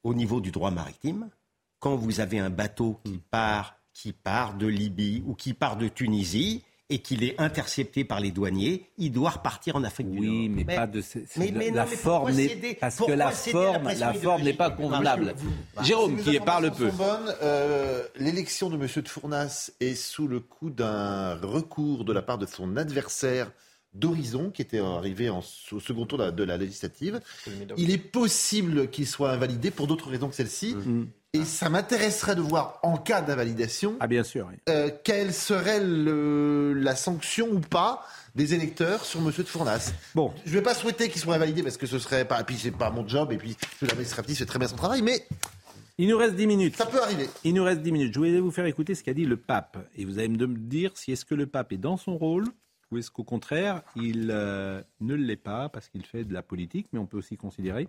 [0.02, 1.30] au niveau du droit maritime,
[1.78, 5.88] quand vous avez un bateau qui part, qui part de Libye ou qui part de
[5.88, 10.34] Tunisie, et qu'il est intercepté par les douaniers, il doit repartir en Afrique du Nord.
[10.34, 11.02] Oui, mais, pas de
[11.36, 15.34] mais, la forme n'est parce que la forme, la, forme n'est pas convenable.
[15.82, 16.90] Jérôme, qui parle peu.
[17.42, 18.86] Euh, l'élection de M.
[19.02, 23.50] de Fournas est sous le coup d'un recours de la part de son adversaire
[23.94, 25.42] d'Horizon, qui était arrivé en,
[25.72, 27.20] au second tour de la, législative.
[27.76, 30.74] Il est possible qu'il soit invalidé pour d'autres raisons que celle-ci.
[30.74, 31.06] Mm.
[31.34, 36.74] Et ça m'intéresserait de voir, en cas d'invalidation, ah, bien sûr, euh, quelle serait le,
[36.74, 39.32] la sanction ou pas des électeurs sur M.
[39.36, 39.92] de Fournas.
[40.14, 42.44] Bon, je ne vais pas souhaiter qu'il soit invalidé parce que ce serait pas, et
[42.44, 45.26] puis c'est pas mon job, et puis l'administratif fait très bien son travail, mais
[45.98, 46.76] il nous reste 10 minutes.
[46.76, 47.28] Ça peut arriver.
[47.44, 48.14] Il nous reste 10 minutes.
[48.14, 49.76] Je voulais vous faire écouter ce qu'a dit le pape.
[49.96, 52.46] Et vous allez me dire si est-ce que le pape est dans son rôle
[52.94, 56.86] ou est-ce qu'au contraire, il euh, ne l'est pas parce qu'il fait de la politique,
[56.92, 57.88] mais on peut aussi considérer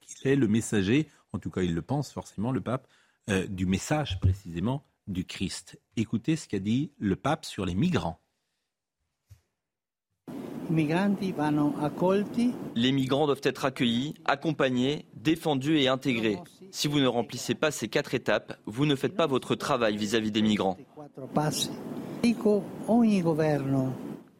[0.00, 2.86] qu'il est le messager, en tout cas il le pense forcément, le pape,
[3.28, 5.80] euh, du message précisément du Christ.
[5.96, 8.20] Écoutez ce qu'a dit le pape sur les migrants.
[12.76, 16.38] Les migrants doivent être accueillis, accompagnés, défendus et intégrés.
[16.70, 20.30] Si vous ne remplissez pas ces quatre étapes, vous ne faites pas votre travail vis-à-vis
[20.30, 20.78] des migrants.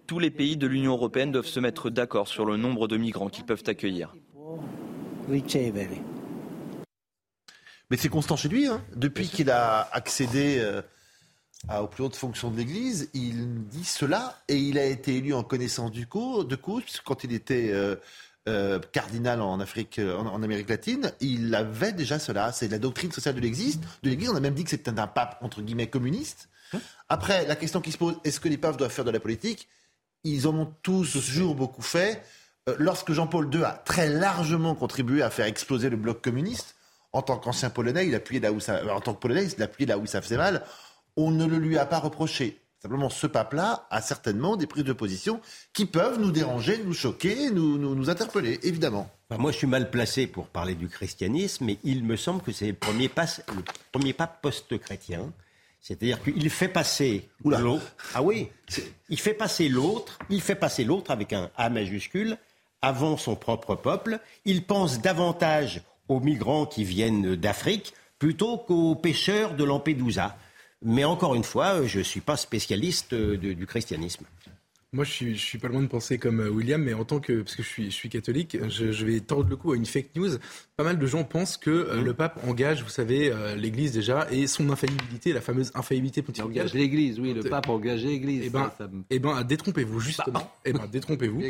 [0.07, 3.28] Tous les pays de l'Union européenne doivent se mettre d'accord sur le nombre de migrants
[3.28, 4.16] qu'ils peuvent accueillir.
[7.91, 8.66] Mais c'est constant chez lui.
[8.66, 8.82] Hein.
[8.97, 10.80] Depuis qu'il a accédé euh,
[11.78, 15.43] aux plus hautes fonctions de l'Église, il dit cela et il a été élu en
[15.43, 17.97] connaissance du coup, de cause, quand il était euh,
[18.49, 22.51] euh, cardinal en Afrique, en, Amérique latine, il avait déjà cela.
[22.51, 23.78] C'est la doctrine sociale de l'Église.
[24.03, 26.49] De l'Église, on a même dit que c'était un pape entre guillemets communiste.
[27.09, 29.68] Après, la question qui se pose, est-ce que les papes doivent faire de la politique?
[30.25, 32.22] Ils en ont tous toujours beaucoup fait.
[32.68, 36.77] Euh, lorsque Jean-Paul II a très largement contribué à faire exploser le bloc communiste,
[37.12, 39.89] en tant qu'ancien polonais, il appuyait là où ça, en tant que polonais, il appuyait
[39.89, 40.64] là où ça faisait mal.
[41.16, 42.61] On ne le lui a pas reproché.
[42.85, 45.41] Simplement, ce pape-là a certainement des prises de position
[45.72, 49.09] qui peuvent nous déranger, nous choquer, nous, nous, interpeller, évidemment.
[49.31, 52.66] moi, je suis mal placé pour parler du christianisme, mais il me semble que c'est
[52.66, 55.33] le premier, le premier pape post-chrétien
[55.85, 57.95] c'est-à-dire qu'il fait passer l'autre.
[58.14, 58.49] Ah oui,
[59.11, 62.39] il fait passer l'autre, il fait passer l'autre avec un A majuscule
[62.80, 64.18] avant son propre peuple.
[64.47, 70.39] Il pense davantage aux migrants qui viennent d'Afrique plutôt qu'aux pêcheurs de Lampedusa.
[70.80, 74.24] Mais encore une fois, je ne suis pas spécialiste du christianisme.
[74.95, 77.18] Moi, je suis, je suis pas loin de penser comme euh, William, mais en tant
[77.18, 79.76] que, parce que je suis, je suis catholique, je, je vais tordre le cou à
[79.76, 80.39] une fake news.
[80.77, 82.05] Pas mal de gens pensent que euh, mmh.
[82.05, 86.51] le pape engage, vous savez, euh, l'Église déjà, et son infaillibilité, la fameuse infaillibilité pontificale.
[86.51, 88.43] engage l'Église, oui, le pape engage l'Église.
[88.47, 88.72] Eh ben,
[89.09, 90.33] eh ben détrompez-vous, justement.
[90.41, 91.41] Bah, eh ben, détrompez-vous.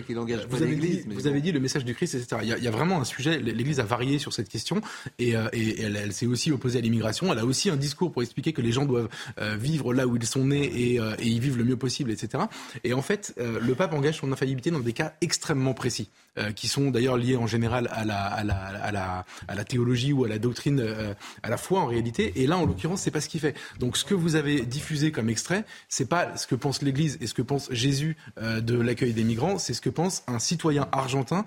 [0.50, 2.42] vous, avez dit, vous avez dit le message du Christ, etc.
[2.42, 4.82] Il y a, il y a vraiment un sujet, l'Église a varié sur cette question,
[5.18, 7.32] et, et elle, elle s'est aussi opposée à l'immigration.
[7.32, 9.08] Elle a aussi un discours pour expliquer que les gens doivent
[9.56, 12.44] vivre là où ils sont nés et, et y vivre le mieux possible, etc.
[12.84, 16.66] Et en fait, le pape engage son infaillibilité dans des cas extrêmement précis, euh, qui
[16.66, 19.13] sont d'ailleurs liés en général à la, à la, à la,
[19.48, 22.32] à la théologie ou à la doctrine, euh, à la foi en réalité.
[22.36, 23.54] Et là, en l'occurrence, c'est pas ce qu'il fait.
[23.78, 27.26] Donc, ce que vous avez diffusé comme extrait, c'est pas ce que pense l'Église et
[27.26, 30.88] ce que pense Jésus euh, de l'accueil des migrants, c'est ce que pense un citoyen
[30.92, 31.44] argentin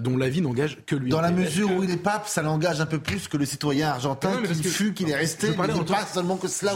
[0.00, 1.10] dont la vie n'engage que lui.
[1.10, 3.88] Dans la mesure où il est pape, ça l'engage un peu plus que le citoyen
[3.88, 5.48] argentin qui fut, qu'il est resté.
[5.48, 6.74] Je parlais pas seulement que cela.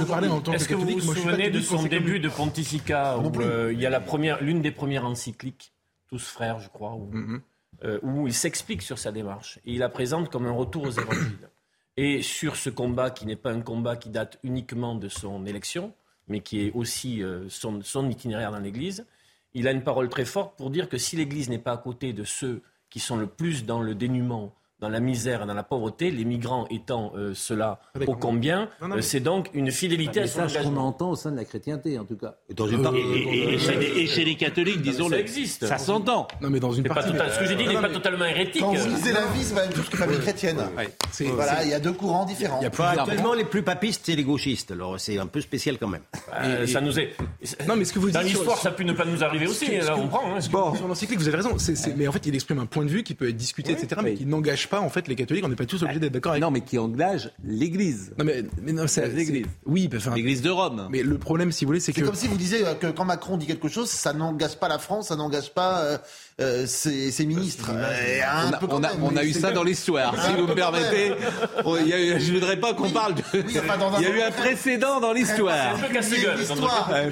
[0.52, 3.30] Est-ce que vous vous souvenez de son début de pontificat où
[3.70, 5.74] il y a la première, l'une des premières encycliques
[6.08, 7.40] tous frères, je crois, mm-hmm.
[7.82, 9.58] Euh, où, il s'explique sur sa démarche.
[9.64, 11.50] Et il la présente comme un retour aux évangiles.
[11.96, 15.92] Et sur ce combat qui n'est pas un combat qui date uniquement de son élection,
[16.28, 19.06] mais qui est aussi euh, son, son, itinéraire dans l'Église,
[19.52, 22.12] il a une parole très forte pour dire que si l'Église n'est pas à côté
[22.12, 25.62] de ceux qui sont le plus dans le dénuement, dans la misère et dans la
[25.62, 30.40] pauvreté, les migrants étant euh, cela au combien, euh, c'est donc une fidélité à son
[30.40, 30.70] engagement.
[30.70, 32.34] qu'on entend au sein de la chrétienté, en tout cas.
[32.50, 33.58] et,
[34.08, 35.66] chez les, catholiques, disons Ça existe.
[35.66, 36.28] Ça s'entend.
[36.40, 37.10] Non, mais dans une partie...
[37.10, 38.62] ce que j'ai dit n'est pas totalement hérétique.
[38.62, 40.58] Quand vous lisez la vie, c'est la même chose que la famille chrétienne.
[41.34, 42.60] Voilà, il y a deux courants différents.
[42.60, 44.72] actuellement, les plus papistes, c'est les gauchistes.
[44.72, 46.02] Alors, c'est un peu spécial quand même.
[46.34, 47.14] Euh, ça nous est...
[47.66, 49.76] Non, mais ce que vous Dans l'histoire, ça a pu ne pas nous arriver aussi.
[49.78, 50.74] Là, on prend.
[50.74, 51.56] Sur l'encyclique, vous avez raison.
[51.96, 54.14] Mais en fait, il exprime un point de vue qui peut être discuté, etc., mais
[54.14, 55.44] qui n'engage pas, en fait, les catholiques.
[55.44, 56.42] On n'est pas tous obligés d'être d'accord avec.
[56.42, 58.12] Non, mais qui engage l'Église.
[58.18, 59.46] Non, mais, mais non, c'est l'Église.
[59.66, 60.88] Oui, enfin, l'Église de Rome.
[60.90, 62.00] Mais le problème, si vous voulez, c'est que.
[62.00, 64.78] C'est comme si vous disiez que quand Macron dit quelque chose, ça n'engage pas la
[64.78, 65.98] France, ça n'engage pas euh,
[66.40, 67.70] euh, ses, ministres.
[68.68, 71.12] on, a, on, a, eu ça dans l'histoire, si vous me permettez.
[71.64, 73.22] je ne voudrais pas qu'on parle de.
[73.34, 73.58] il y
[74.06, 75.76] a eu un précédent dans l'histoire.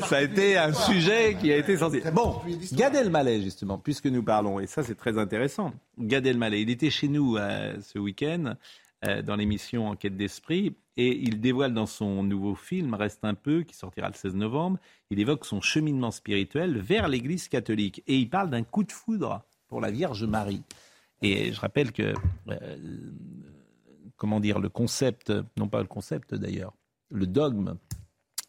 [0.08, 2.10] Ça a été un sujet qui a été sensible.
[2.12, 2.40] Bon,
[2.72, 5.72] Gad Elmaleh, justement, puisque nous parlons, et ça c'est très intéressant.
[5.98, 8.56] Gad Elmaleh, il était chez nous euh, ce week-end
[9.04, 13.62] euh, dans l'émission Enquête d'esprit et il dévoile dans son nouveau film Reste un peu,
[13.62, 14.78] qui sortira le 16 novembre,
[15.10, 18.02] il évoque son cheminement spirituel vers l'Église catholique.
[18.06, 20.62] Et il parle d'un coup de foudre pour la Vierge Marie.
[21.22, 22.14] Et je rappelle que,
[22.48, 22.76] euh,
[24.16, 26.74] comment dire, le concept, non pas le concept d'ailleurs,
[27.10, 27.76] le dogme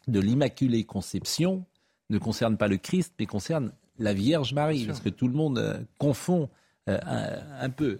[0.06, 1.64] de l'Immaculée Conception
[2.10, 5.86] ne concerne pas le Christ, mais concerne la Vierge Marie, parce que tout le monde
[5.98, 6.50] confond
[6.86, 7.98] un, peu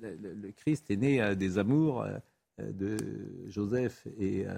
[0.00, 2.18] le, Christ est né euh, des amours euh,
[2.58, 2.96] de
[3.48, 4.54] Joseph et euh,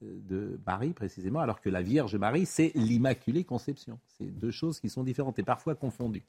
[0.00, 3.98] de Marie précisément, alors que la Vierge Marie, c'est l'Immaculée Conception.
[4.18, 6.24] C'est deux choses qui sont différentes et parfois confondues.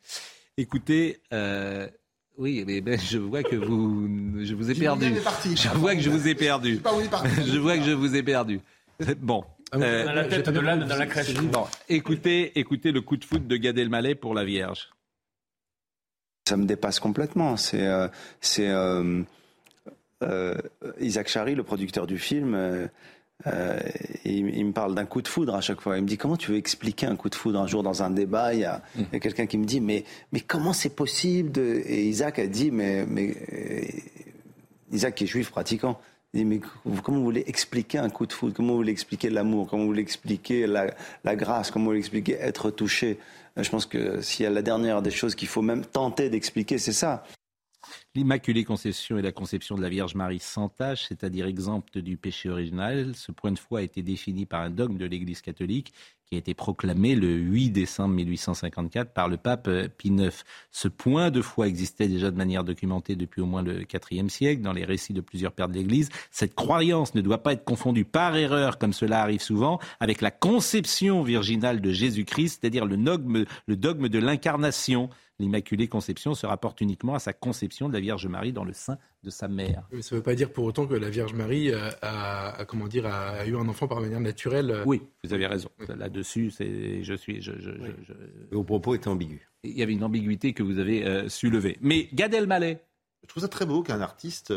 [0.57, 1.19] Écoutez,
[2.37, 5.13] oui, mais ben, je vois que vous, je vous ai perdu.
[5.55, 6.79] Je vois que je vous ai perdu.
[7.45, 8.59] Je vois que je vous ai perdu.
[9.19, 9.43] Bon.
[9.71, 11.33] Ah la tête de l'âne dans la crèche.
[11.89, 14.89] écoutez, écoutez le coup de foot de Gad Elmaleh pour la Vierge.
[16.45, 17.55] Ça me dépasse complètement.
[17.55, 18.07] C'est euh,
[18.59, 19.23] euh,
[20.23, 20.55] euh,
[20.99, 22.89] Isaac Chary, le producteur du film.
[24.25, 25.97] il, me parle d'un coup de foudre à chaque fois.
[25.97, 28.09] Il me dit comment tu veux expliquer un coup de foudre un jour dans un
[28.09, 28.53] débat?
[28.53, 28.81] Il y a,
[29.21, 33.37] quelqu'un qui me dit mais mais comment c'est possible Et Isaac a dit mais mais
[34.91, 35.99] Isaac qui est juif pratiquant.
[36.33, 36.61] Il dit, mais
[37.03, 38.55] comment vous voulez expliquer un coup de foudre?
[38.55, 39.67] Comment vous voulez expliquer l'amour?
[39.69, 40.87] Comment vous voulez expliquer la,
[41.23, 41.69] la grâce?
[41.69, 43.19] Comment vous voulez expliquer être touché?
[43.57, 46.77] Je pense que s'il y a la dernière des choses qu'il faut même tenter d'expliquer,
[46.77, 47.23] c'est ça.
[48.15, 52.47] L'Immaculée Conception est la conception de la Vierge Marie sans tache, c'est-à-dire exempte du péché
[52.47, 53.15] original.
[53.15, 55.91] Ce point de foi a été défini par un dogme de l'Église catholique
[56.27, 60.43] qui a été proclamé le 8 décembre 1854 par le pape Pie IX.
[60.69, 64.61] Ce point de foi existait déjà de manière documentée depuis au moins le IVe siècle
[64.61, 66.09] dans les récits de plusieurs pères de l'Église.
[66.29, 70.29] Cette croyance ne doit pas être confondue par erreur, comme cela arrive souvent, avec la
[70.29, 75.09] conception virginale de Jésus-Christ, c'est-à-dire le dogme, le dogme de l'incarnation
[75.39, 78.97] l'Immaculée Conception se rapporte uniquement à sa conception de la Vierge Marie dans le sein
[79.23, 79.87] de sa mère.
[79.91, 83.05] Mais ça ne veut pas dire pour autant que la Vierge Marie a, comment dire,
[83.05, 84.83] a eu un enfant par manière naturelle.
[84.85, 85.69] Oui, vous avez raison.
[85.87, 87.41] Là-dessus, je suis.
[87.41, 87.71] Je, je,
[88.51, 89.41] Vos propos étaient ambigus.
[89.63, 91.77] Il y avait une ambiguïté que vous avez euh, su lever.
[91.81, 92.79] Mais Gad Elmaleh.
[93.21, 94.53] Je trouve ça très beau qu'un artiste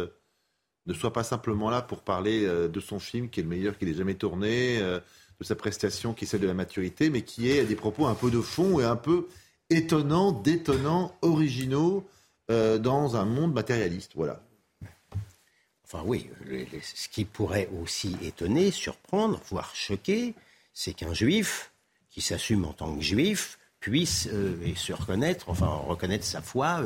[0.86, 3.78] ne soit pas simplement là pour parler euh, de son film qui est le meilleur
[3.78, 5.01] qu'il ait jamais tourné, euh,
[5.40, 8.14] de sa prestation qui est celle de la maturité, mais qui ait des propos un
[8.14, 9.26] peu de fond et un peu
[9.70, 12.09] étonnants, détonnants, originaux
[12.51, 14.12] euh, dans un monde matérialiste.
[14.14, 14.40] Voilà.
[15.84, 16.28] Enfin oui,
[16.82, 20.34] ce qui pourrait aussi étonner, surprendre, voire choquer,
[20.72, 21.70] c'est qu'un juif
[22.11, 26.80] qui s'assume en tant que juif puisse se reconnaître, enfin reconnaître sa foi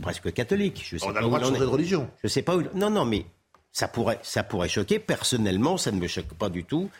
[0.00, 0.82] presque catholique.
[0.88, 2.10] Je sais on a le droit de changer de religion.
[2.22, 2.62] Je sais pas où.
[2.74, 3.26] Non, non, mais
[3.70, 4.98] ça pourrait, ça pourrait choquer.
[4.98, 6.90] Personnellement, ça ne me choque pas du tout.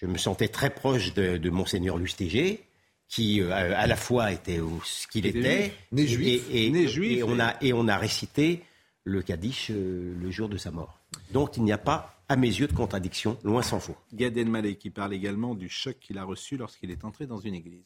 [0.00, 2.64] Je me sentais très proche de, de monseigneur Lustéger
[3.10, 7.74] qui à la fois était ce qu'il était, né juif, et, et, on a et
[7.74, 8.62] on a récité
[9.04, 10.98] le Kaddish le jour de sa mort.
[11.32, 13.96] Donc il n'y a pas à mes yeux, de contradiction, loin s'en faut.
[14.14, 17.56] Gad Elmaleh qui parle également du choc qu'il a reçu lorsqu'il est entré dans une
[17.56, 17.82] église.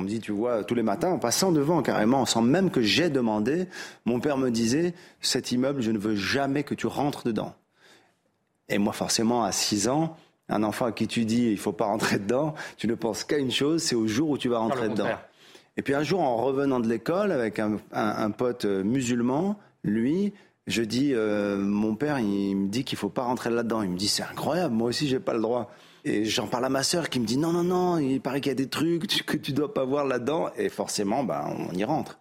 [0.00, 2.80] On me dit, tu vois, tous les matins, en passant devant carrément, sans même que
[2.80, 3.68] j'ai demandé,
[4.06, 7.54] mon père me disait, cet immeuble, je ne veux jamais que tu rentres dedans.
[8.70, 10.16] Et moi, forcément, à 6 ans,
[10.48, 13.38] un enfant à qui tu dis, il faut pas rentrer dedans, tu ne penses qu'à
[13.38, 15.08] une chose, c'est au jour où tu vas rentrer dedans.
[15.76, 20.32] Et puis un jour, en revenant de l'école avec un pote musulman, lui,
[20.66, 23.82] je dis, euh, mon père, il me dit qu'il faut pas rentrer là-dedans.
[23.82, 25.70] Il me dit, c'est incroyable, moi aussi, j'ai pas le droit.
[26.04, 28.50] Et j'en parle à ma sœur qui me dit, non, non, non, il paraît qu'il
[28.50, 30.50] y a des trucs que tu dois pas voir là-dedans.
[30.56, 32.18] Et forcément, ben, on y rentre.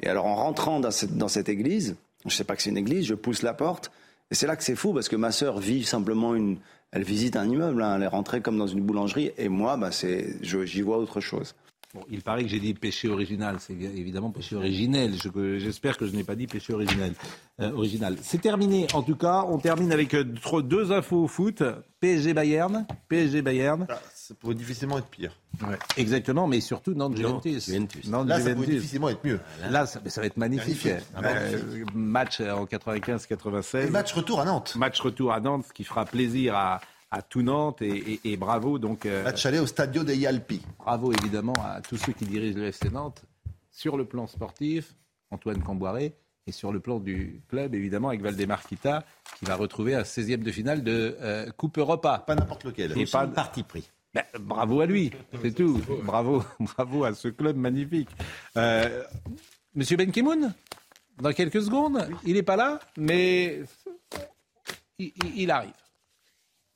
[0.00, 1.96] Et alors, en rentrant dans cette, dans cette église,
[2.26, 3.90] je sais pas que c'est une église, je pousse la porte.
[4.30, 6.58] Et c'est là que c'est fou, parce que ma sœur vit simplement une,
[6.92, 7.96] elle visite un immeuble, hein.
[7.96, 9.32] elle est rentrée comme dans une boulangerie.
[9.38, 11.54] Et moi, ben, c'est, j'y vois autre chose
[12.10, 15.14] il paraît que j'ai dit péché original, c'est évidemment péché originel.
[15.58, 17.12] J'espère que je n'ai pas dit péché original.
[17.60, 18.16] Euh, original.
[18.22, 18.86] C'est terminé.
[18.92, 20.24] En tout cas, on termine avec euh,
[20.62, 21.62] deux infos au foot.
[22.00, 23.86] PSG Bayern, PSG Bayern.
[23.88, 25.32] Ah, ça pourrait difficilement être pire.
[25.96, 27.68] exactement, mais surtout Nantes Juventus.
[28.08, 29.40] Là, ça pourrait difficilement être mieux.
[29.70, 30.86] Là, ça, va être magnifique.
[30.86, 33.90] Euh, match en 95-96.
[33.90, 34.76] Match retour à Nantes.
[34.76, 36.80] Match retour à Nantes, qui fera plaisir à
[37.10, 39.06] à tout Nantes et, bravo donc.
[39.06, 40.62] Euh, Match aller au Stadio dei Alpi.
[40.78, 43.22] Bravo évidemment à tous ceux qui dirigent le FC Nantes
[43.70, 44.94] sur le plan sportif,
[45.30, 46.14] Antoine Camboiré,
[46.46, 49.04] et sur le plan du club évidemment avec Valdemar Kita
[49.38, 52.24] qui va retrouver un 16e de finale de euh, Coupe Europa.
[52.26, 52.98] Pas n'importe lequel.
[52.98, 53.90] Et pas parti pris.
[54.14, 55.10] Ben, bravo à lui,
[55.42, 55.78] c'est tout.
[56.04, 58.08] Bravo, bravo à ce club magnifique.
[58.56, 59.04] Euh,
[59.74, 60.54] Monsieur Ben Kimoun,
[61.20, 63.60] dans quelques secondes, il n'est pas là, mais
[64.98, 65.72] il arrive.